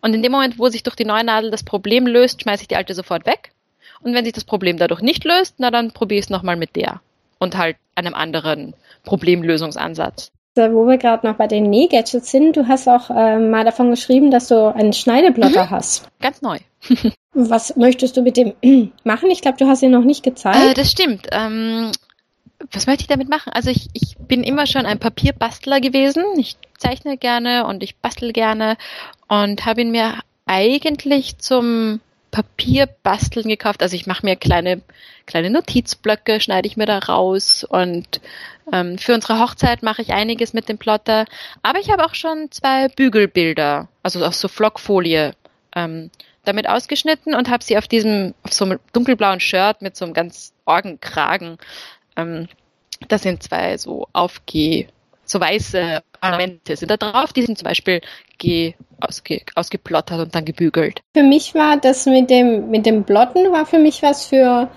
[0.00, 2.68] Und in dem Moment, wo sich durch die neue Nadel das Problem löst, schmeiße ich
[2.68, 3.52] die alte sofort weg.
[4.00, 6.74] Und wenn sich das Problem dadurch nicht löst, na dann probiere ich es nochmal mit
[6.74, 7.00] der.
[7.38, 10.31] Und halt einem anderen Problemlösungsansatz.
[10.54, 14.30] Wo wir gerade noch bei den Nähgadgets sind, du hast auch äh, mal davon geschrieben,
[14.30, 15.70] dass du einen Schneideblotter mhm.
[15.70, 16.08] hast.
[16.20, 16.58] Ganz neu.
[17.32, 18.52] Was möchtest du mit dem
[19.04, 19.30] machen?
[19.30, 20.58] Ich glaube, du hast ihn noch nicht gezeigt.
[20.58, 21.28] Äh, das stimmt.
[21.32, 21.92] Ähm,
[22.70, 23.52] was möchte ich damit machen?
[23.52, 26.22] Also ich, ich bin immer schon ein Papierbastler gewesen.
[26.36, 28.76] Ich zeichne gerne und ich bastel gerne
[29.28, 32.00] und habe ihn mir eigentlich zum
[32.32, 33.82] Papierbasteln gekauft.
[33.82, 34.82] Also ich mache mir kleine,
[35.26, 38.20] kleine Notizblöcke, schneide ich mir da raus und
[38.72, 41.26] ähm, für unsere Hochzeit mache ich einiges mit dem Plotter.
[41.62, 45.34] Aber ich habe auch schon zwei Bügelbilder, also aus so Flockfolie,
[45.76, 46.10] ähm,
[46.44, 50.14] damit ausgeschnitten und habe sie auf diesem, auf so einem dunkelblauen Shirt mit so einem
[50.14, 51.58] ganz Orgenkragen.
[52.16, 52.48] Ähm,
[53.08, 54.88] das sind zwei so aufgeh
[55.24, 58.00] so weiße Ornamente sind da drauf, die sind zum Beispiel
[58.38, 61.02] ge, ausge, ausgeplottert und dann gebügelt.
[61.14, 64.70] Für mich war das mit dem, mit dem Plotten war für mich was für,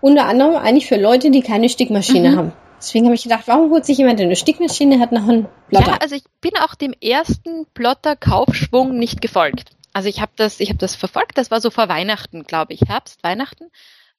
[0.00, 2.36] unter anderem eigentlich für Leute, die keine Stickmaschine mhm.
[2.36, 2.52] haben.
[2.78, 5.92] Deswegen habe ich gedacht, warum holt sich jemand eine Stickmaschine, hat noch einen Plotter?
[5.92, 9.70] Ja, also ich bin auch dem ersten Plotter-Kaufschwung nicht gefolgt.
[9.92, 11.38] Also ich habe das, ich habe das verfolgt.
[11.38, 13.70] Das war so vor Weihnachten, glaube ich, Herbst, Weihnachten.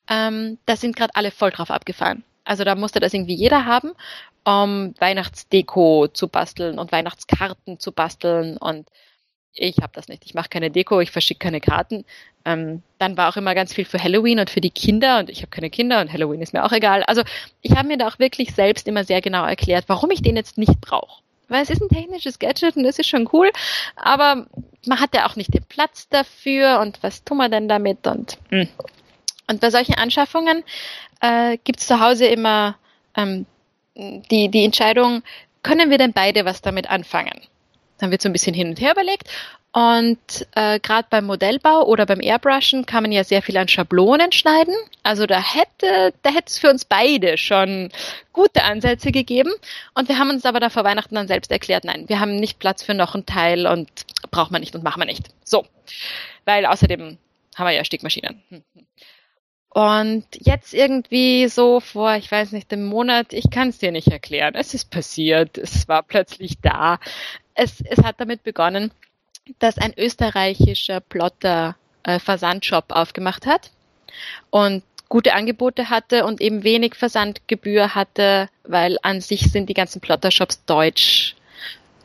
[0.10, 2.24] Ähm, da sind gerade alle voll drauf abgefahren.
[2.46, 3.92] Also da musste das irgendwie jeder haben
[4.44, 8.88] um Weihnachtsdeko zu basteln und Weihnachtskarten zu basteln und
[9.56, 10.26] ich habe das nicht.
[10.26, 12.06] Ich mache keine Deko, ich verschicke keine Karten.
[12.44, 15.40] Ähm, dann war auch immer ganz viel für Halloween und für die Kinder und ich
[15.40, 17.04] habe keine Kinder und Halloween ist mir auch egal.
[17.04, 17.22] Also
[17.62, 20.58] ich habe mir da auch wirklich selbst immer sehr genau erklärt, warum ich den jetzt
[20.58, 21.22] nicht brauche.
[21.48, 23.52] Weil es ist ein technisches Gadget und das ist schon cool,
[23.96, 24.48] aber
[24.86, 28.38] man hat ja auch nicht den Platz dafür und was tun wir denn damit und
[28.50, 28.62] mh.
[28.62, 28.70] Hm.
[29.50, 30.64] und bei solchen Anschaffungen
[31.22, 32.76] äh, gibt es zu Hause immer
[33.16, 33.46] ähm,
[33.96, 35.24] die, die Entscheidung,
[35.62, 37.40] können wir denn beide was damit anfangen?
[38.00, 39.30] Dann wird so ein bisschen hin und her überlegt.
[39.72, 44.32] Und äh, gerade beim Modellbau oder beim Airbrushen kann man ja sehr viel an Schablonen
[44.32, 44.76] schneiden.
[45.02, 47.90] Also da hätte, da hätte es für uns beide schon
[48.34, 49.52] gute Ansätze gegeben.
[49.96, 52.60] Und wir haben uns aber da vor Weihnachten dann selbst erklärt, nein, wir haben nicht
[52.60, 53.90] Platz für noch einen Teil und
[54.30, 55.30] braucht man nicht und machen wir nicht.
[55.44, 55.66] So.
[56.46, 57.18] Weil außerdem
[57.56, 58.44] haben wir ja Stickmaschinen.
[59.74, 64.08] Und jetzt irgendwie so vor, ich weiß nicht, einem Monat, ich kann es dir nicht
[64.08, 64.54] erklären.
[64.56, 67.00] Es ist passiert, es war plötzlich da.
[67.56, 68.92] Es, es hat damit begonnen,
[69.58, 73.72] dass ein österreichischer Plotter äh, Versandshop aufgemacht hat
[74.52, 80.02] und gute Angebote hatte und eben wenig Versandgebühr hatte, weil an sich sind die ganzen
[80.02, 81.36] Plottershops deutsch.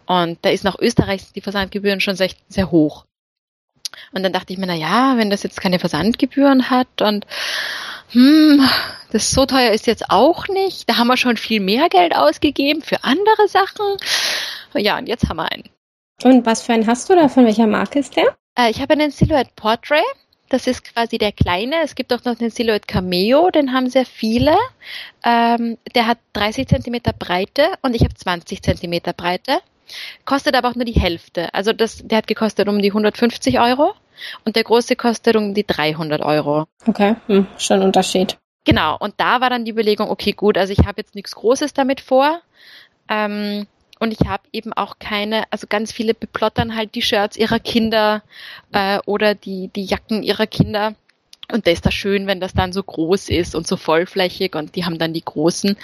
[0.07, 3.05] Und da ist nach Österreich die Versandgebühren schon sehr, sehr hoch.
[4.13, 7.27] Und dann dachte ich mir, na ja, wenn das jetzt keine Versandgebühren hat und
[8.11, 8.67] hm,
[9.13, 10.89] das so teuer ist jetzt auch nicht.
[10.89, 13.85] Da haben wir schon viel mehr Geld ausgegeben für andere Sachen.
[14.75, 15.65] Ja, und jetzt haben wir einen.
[16.23, 17.29] Und was für einen hast du da?
[17.29, 18.37] Von welcher Marke ist der?
[18.59, 20.05] Äh, ich habe einen Silhouette Portrait.
[20.49, 21.77] Das ist quasi der kleine.
[21.85, 24.57] Es gibt auch noch den Silhouette Cameo, den haben sehr viele.
[25.23, 29.59] Ähm, der hat 30 Zentimeter Breite und ich habe 20 Zentimeter Breite.
[30.25, 31.53] Kostet aber auch nur die Hälfte.
[31.55, 33.95] Also das, der hat gekostet um die 150 Euro
[34.45, 36.67] und der große kostet um die 300 Euro.
[36.87, 38.39] Okay, hm, schon ein Unterschied.
[38.65, 41.73] Genau, und da war dann die Überlegung, okay, gut, also ich habe jetzt nichts Großes
[41.73, 42.41] damit vor.
[43.09, 43.67] Ähm,
[43.99, 48.23] und ich habe eben auch keine, also ganz viele beplottern halt die Shirts ihrer Kinder
[48.73, 50.95] äh, oder die, die Jacken ihrer Kinder.
[51.51, 54.77] Und da ist das schön, wenn das dann so groß ist und so vollflächig und
[54.77, 55.77] die haben dann die großen.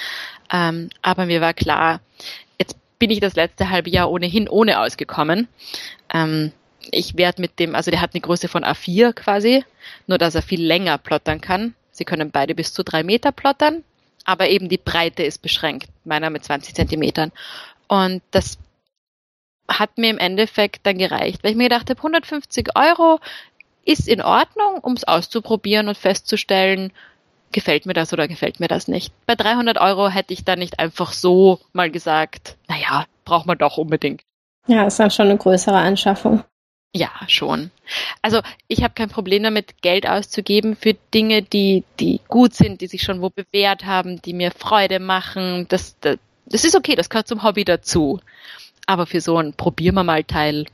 [0.53, 2.01] Ähm, aber mir war klar,
[3.05, 5.47] bin ich das letzte halbe Jahr ohnehin ohne ausgekommen.
[6.11, 6.53] Ähm,
[6.91, 9.63] ich werde mit dem, also der hat eine Größe von A4 quasi,
[10.07, 11.75] nur dass er viel länger plottern kann.
[11.91, 13.85] Sie können beide bis zu drei Meter plottern,
[14.25, 17.31] aber eben die Breite ist beschränkt, meiner mit 20 Zentimetern.
[17.89, 18.57] Und das
[19.69, 23.21] hat mir im Endeffekt dann gereicht, weil ich mir gedacht habe, 150 Euro
[23.85, 26.91] ist in Ordnung, um es auszuprobieren und festzustellen,
[27.55, 29.15] gefällt mir das oder gefällt mir das nicht.
[29.27, 33.79] Bei 300 Euro hätte ich dann nicht einfach so mal gesagt, naja, braucht man doch
[33.79, 34.23] unbedingt.
[34.67, 36.45] Ja, ist dann schon eine größere Anschaffung.
[36.97, 37.71] Ja, schon.
[38.23, 42.87] Also ich habe kein Problem damit, Geld auszugeben für Dinge, die, die gut sind, die
[42.87, 45.67] sich schon wo bewährt haben, die mir Freude machen.
[45.69, 48.21] Das, das, das ist okay, das gehört zum Hobby dazu.
[48.87, 50.67] Aber für so ein Probieren wir mal Teil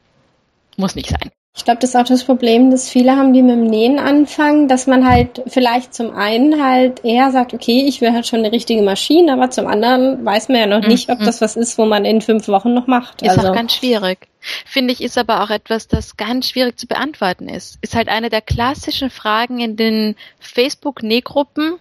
[0.77, 1.31] muss nicht sein.
[1.57, 4.69] Ich glaube, das ist auch das Problem, dass viele haben, die mit dem Nähen anfangen,
[4.69, 8.53] dass man halt vielleicht zum einen halt eher sagt, okay, ich will halt schon eine
[8.53, 11.25] richtige Maschine, aber zum anderen weiß man ja noch nicht, ob mhm.
[11.25, 13.23] das was ist, wo man in fünf Wochen noch macht.
[13.23, 13.49] Ist also.
[13.49, 14.29] auch ganz schwierig.
[14.65, 17.79] Finde ich, ist aber auch etwas, das ganz schwierig zu beantworten ist.
[17.83, 21.79] Ist halt eine der klassischen Fragen in den Facebook-Nähgruppen.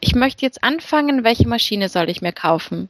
[0.00, 2.88] Ich möchte jetzt anfangen, welche Maschine soll ich mir kaufen?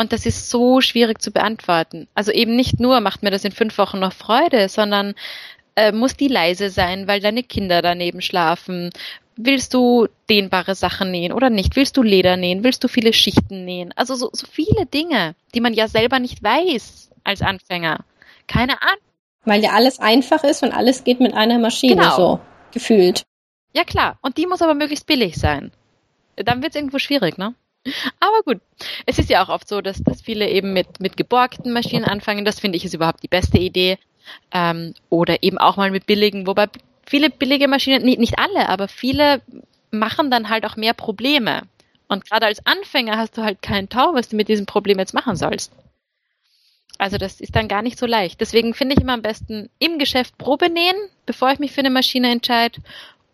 [0.00, 2.06] Und das ist so schwierig zu beantworten.
[2.14, 5.14] Also eben nicht nur macht mir das in fünf Wochen noch Freude, sondern
[5.74, 8.90] äh, muss die leise sein, weil deine Kinder daneben schlafen.
[9.36, 11.74] Willst du dehnbare Sachen nähen oder nicht?
[11.74, 12.62] Willst du Leder nähen?
[12.62, 13.92] Willst du viele Schichten nähen?
[13.96, 18.04] Also so, so viele Dinge, die man ja selber nicht weiß als Anfänger.
[18.46, 19.02] Keine Ahnung.
[19.44, 22.16] Weil ja alles einfach ist und alles geht mit einer Maschine genau.
[22.16, 22.40] so
[22.72, 23.24] gefühlt.
[23.74, 24.18] Ja klar.
[24.22, 25.72] Und die muss aber möglichst billig sein.
[26.36, 27.54] Dann wird es irgendwo schwierig, ne?
[28.20, 28.60] Aber gut,
[29.06, 32.44] es ist ja auch oft so, dass, dass viele eben mit, mit geborgten Maschinen anfangen.
[32.44, 33.98] Das finde ich ist überhaupt die beste Idee.
[34.52, 36.66] Ähm, oder eben auch mal mit billigen, wobei
[37.06, 39.40] viele billige Maschinen, nicht, nicht alle, aber viele
[39.90, 41.62] machen dann halt auch mehr Probleme.
[42.08, 45.14] Und gerade als Anfänger hast du halt keinen Tau, was du mit diesem Problem jetzt
[45.14, 45.72] machen sollst.
[46.98, 48.40] Also das ist dann gar nicht so leicht.
[48.40, 51.90] Deswegen finde ich immer am besten im Geschäft Probe nähen, bevor ich mich für eine
[51.90, 52.80] Maschine entscheide.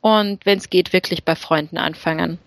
[0.01, 2.39] Und wenn es geht, wirklich bei Freunden anfangen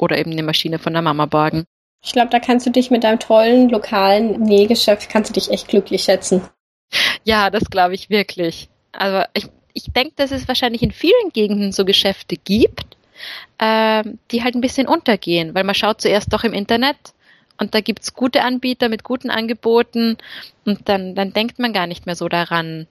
[0.00, 1.64] oder eben eine Maschine von der Mama borgen.
[2.02, 5.68] Ich glaube, da kannst du dich mit deinem tollen lokalen Nähgeschäft, kannst du dich echt
[5.68, 6.42] glücklich schätzen.
[7.24, 8.68] Ja, das glaube ich wirklich.
[8.92, 12.96] Also ich, ich denke, dass es wahrscheinlich in vielen Gegenden so Geschäfte gibt,
[13.58, 16.96] äh, die halt ein bisschen untergehen, weil man schaut zuerst doch im Internet
[17.58, 20.16] und da gibt's gute Anbieter mit guten Angeboten
[20.64, 22.86] und dann, dann denkt man gar nicht mehr so daran,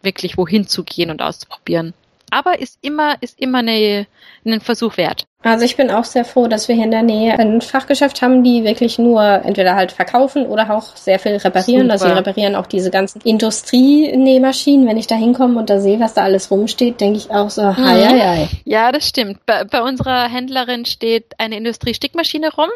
[0.00, 1.92] wirklich wohin zu gehen und auszuprobieren
[2.34, 4.08] aber ist immer, ist immer eine,
[4.44, 5.24] einen Versuch wert.
[5.44, 8.42] Also ich bin auch sehr froh, dass wir hier in der Nähe ein Fachgeschäft haben,
[8.42, 11.82] die wirklich nur entweder halt verkaufen oder auch sehr viel reparieren.
[11.82, 11.92] Super.
[11.92, 14.88] Also sie reparieren auch diese ganzen Industrienähmaschinen.
[14.88, 17.62] Wenn ich da hinkomme und da sehe, was da alles rumsteht, denke ich auch so,
[17.62, 17.76] mhm.
[17.76, 18.48] hei, hei, hei.
[18.64, 19.44] Ja, das stimmt.
[19.44, 22.70] Bei, bei unserer Händlerin steht eine Industriestickmaschine rum,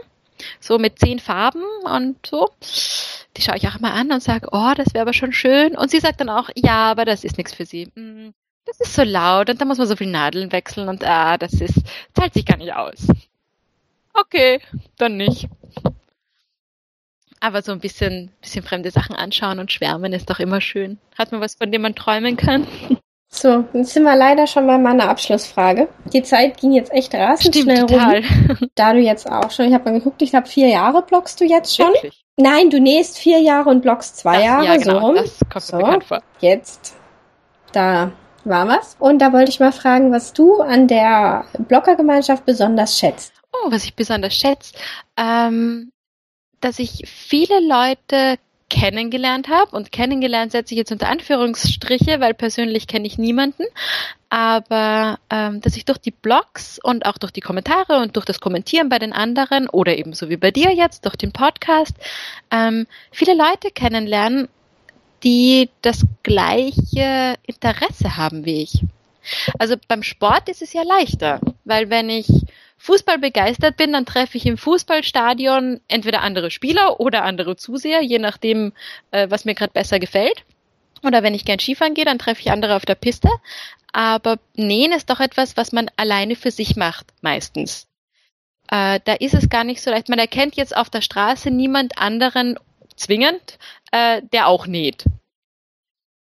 [0.60, 2.50] so mit zehn Farben und so.
[3.38, 5.74] Die schaue ich auch immer an und sage, oh, das wäre aber schon schön.
[5.74, 7.88] Und sie sagt dann auch, ja, aber das ist nichts für sie.
[8.68, 11.54] Das ist so laut und da muss man so viel Nadeln wechseln und ah, das
[11.54, 11.80] ist,
[12.14, 13.06] zahlt sich gar nicht aus.
[14.14, 14.60] Okay,
[14.98, 15.48] dann nicht.
[17.40, 20.98] aber so ein bisschen, bisschen fremde Sachen anschauen und schwärmen ist doch immer schön.
[21.16, 22.66] Hat man was, von dem man träumen kann?
[23.30, 25.88] So, jetzt sind wir leider schon bei meiner Abschlussfrage.
[26.12, 28.16] Die Zeit ging jetzt echt rasend Stimmt, schnell total.
[28.24, 28.68] rum.
[28.74, 31.44] Da du jetzt auch schon, ich habe mal geguckt, ich glaube vier Jahre blockst du
[31.44, 31.86] jetzt schon.
[31.92, 32.24] Wirklich?
[32.36, 35.14] Nein, du nähst vier Jahre und blockst zwei Das- Jahre, ja, genau, so rum.
[35.16, 35.76] Das kommt So.
[35.76, 36.22] mir bekannt vor.
[36.40, 36.96] Jetzt,
[37.72, 38.10] da
[38.48, 38.96] war was.
[38.98, 43.32] Und da wollte ich mal fragen, was du an der Bloggergemeinschaft besonders schätzt.
[43.52, 44.74] Oh, was ich besonders schätze,
[45.16, 45.90] ähm,
[46.60, 48.38] dass ich viele Leute
[48.68, 53.64] kennengelernt habe und kennengelernt setze ich jetzt unter Anführungsstriche, weil persönlich kenne ich niemanden,
[54.28, 58.40] aber ähm, dass ich durch die Blogs und auch durch die Kommentare und durch das
[58.40, 61.94] Kommentieren bei den anderen oder eben so wie bei dir jetzt durch den Podcast
[62.50, 64.48] ähm, viele Leute kennenlernen,
[65.22, 68.84] die das gleiche Interesse haben wie ich.
[69.58, 72.28] Also beim Sport ist es ja leichter, weil wenn ich
[72.78, 78.18] Fußball begeistert bin, dann treffe ich im Fußballstadion entweder andere Spieler oder andere Zuseher, je
[78.18, 78.72] nachdem,
[79.10, 80.44] äh, was mir gerade besser gefällt.
[81.02, 83.28] Oder wenn ich gern Skifahren gehe, dann treffe ich andere auf der Piste.
[83.92, 87.88] Aber Nähen ist doch etwas, was man alleine für sich macht, meistens.
[88.70, 90.08] Äh, da ist es gar nicht so leicht.
[90.08, 92.58] Man erkennt jetzt auf der Straße niemand anderen
[92.98, 93.58] zwingend,
[93.92, 95.04] äh, der auch näht.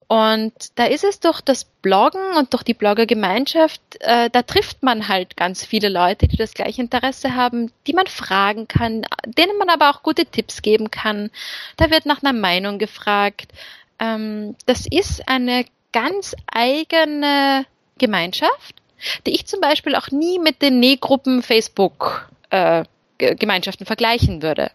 [0.08, 5.08] Und da ist es durch das Bloggen und durch die Bloggergemeinschaft, äh, da trifft man
[5.08, 9.70] halt ganz viele Leute, die das gleiche Interesse haben, die man fragen kann, denen man
[9.70, 11.32] aber auch gute Tipps geben kann.
[11.78, 13.54] Da wird nach einer Meinung gefragt.
[14.00, 15.64] Ähm, das ist eine
[15.94, 17.66] ganz eigene
[17.98, 18.82] Gemeinschaft,
[19.26, 22.84] die ich zum Beispiel auch nie mit den Nähgruppen Facebook äh,
[23.18, 24.72] Ge- Gemeinschaften vergleichen würde.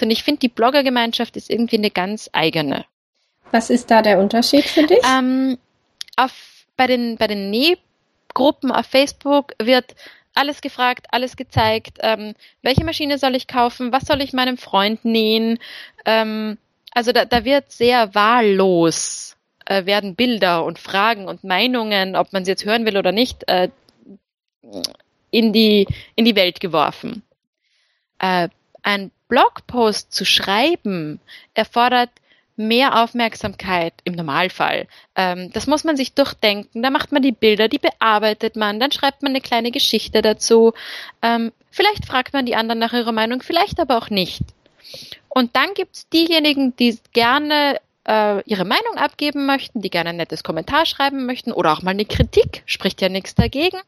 [0.00, 2.84] Sondern ich finde, die Bloggergemeinschaft ist irgendwie eine ganz eigene.
[3.52, 4.98] Was ist da der Unterschied für dich?
[5.08, 5.58] Ähm,
[6.16, 6.32] auf,
[6.76, 9.94] bei den, bei den Nähgruppen auf Facebook wird
[10.34, 11.98] alles gefragt, alles gezeigt.
[12.00, 13.92] Ähm, welche Maschine soll ich kaufen?
[13.92, 15.58] Was soll ich meinem Freund nähen?
[16.04, 16.58] Ähm,
[16.92, 19.36] also da, da wird sehr wahllos
[19.66, 23.48] äh, werden Bilder und Fragen und Meinungen, ob man sie jetzt hören will oder nicht,
[23.48, 23.68] äh,
[25.30, 25.86] in die
[26.16, 27.22] in die Welt geworfen.
[28.18, 28.48] Äh,
[28.82, 31.20] ein Blogpost zu schreiben
[31.54, 32.10] erfordert
[32.56, 34.86] mehr Aufmerksamkeit im Normalfall.
[35.16, 36.82] Ähm, das muss man sich durchdenken.
[36.82, 40.74] Da macht man die Bilder, die bearbeitet man, dann schreibt man eine kleine Geschichte dazu.
[41.22, 44.42] Ähm, vielleicht fragt man die anderen nach ihrer Meinung, vielleicht aber auch nicht.
[45.28, 50.42] Und dann gibt's diejenigen, die gerne äh, ihre Meinung abgeben möchten, die gerne ein nettes
[50.42, 53.78] Kommentar schreiben möchten oder auch mal eine Kritik, spricht ja nichts dagegen,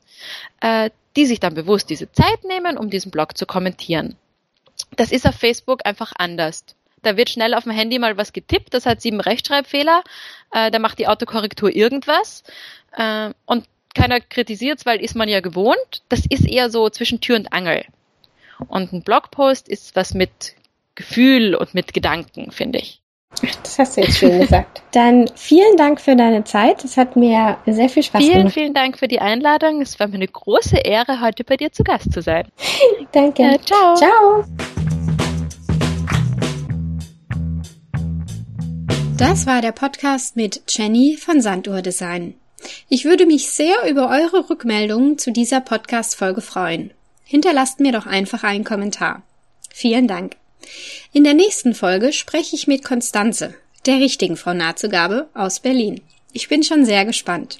[0.60, 4.16] äh, die sich dann bewusst diese Zeit nehmen, um diesen Blog zu kommentieren.
[4.96, 6.64] Das ist auf Facebook einfach anders.
[7.02, 10.04] Da wird schnell auf dem Handy mal was getippt, das hat sieben Rechtschreibfehler,
[10.52, 12.44] äh, da macht die Autokorrektur irgendwas
[12.96, 16.02] äh, und keiner kritisiert's, weil ist man ja gewohnt.
[16.08, 17.84] Das ist eher so zwischen Tür und Angel.
[18.68, 20.54] Und ein Blogpost ist was mit
[20.94, 23.00] Gefühl und mit Gedanken, finde ich.
[23.62, 24.82] Das hast du jetzt schön gesagt.
[24.92, 26.84] Dann vielen Dank für deine Zeit.
[26.84, 28.54] Es hat mir sehr viel Spaß Vielen, gemacht.
[28.54, 29.80] vielen Dank für die Einladung.
[29.80, 32.46] Es war mir eine große Ehre, heute bei dir zu Gast zu sein.
[33.12, 33.42] Danke.
[33.42, 33.94] Äh, ciao.
[33.94, 34.44] Ciao.
[39.16, 42.34] Das war der Podcast mit Jenny von Sanduhr Design.
[42.88, 46.92] Ich würde mich sehr über eure Rückmeldungen zu dieser Podcast-Folge freuen.
[47.24, 49.22] Hinterlasst mir doch einfach einen Kommentar.
[49.70, 50.36] Vielen Dank.
[51.12, 53.54] In der nächsten Folge spreche ich mit Konstanze,
[53.86, 56.00] der richtigen Frau Nahtzugabe aus Berlin.
[56.32, 57.58] Ich bin schon sehr gespannt.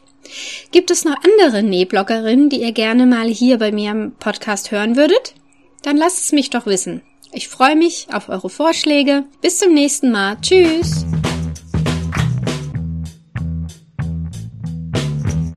[0.70, 4.96] Gibt es noch andere Nähbloggerinnen, die ihr gerne mal hier bei mir im Podcast hören
[4.96, 5.34] würdet?
[5.82, 7.03] Dann lasst es mich doch wissen.
[7.32, 9.24] Ich freue mich auf eure Vorschläge.
[9.41, 10.37] Bis zum nächsten Mal.
[10.41, 11.04] Tschüss.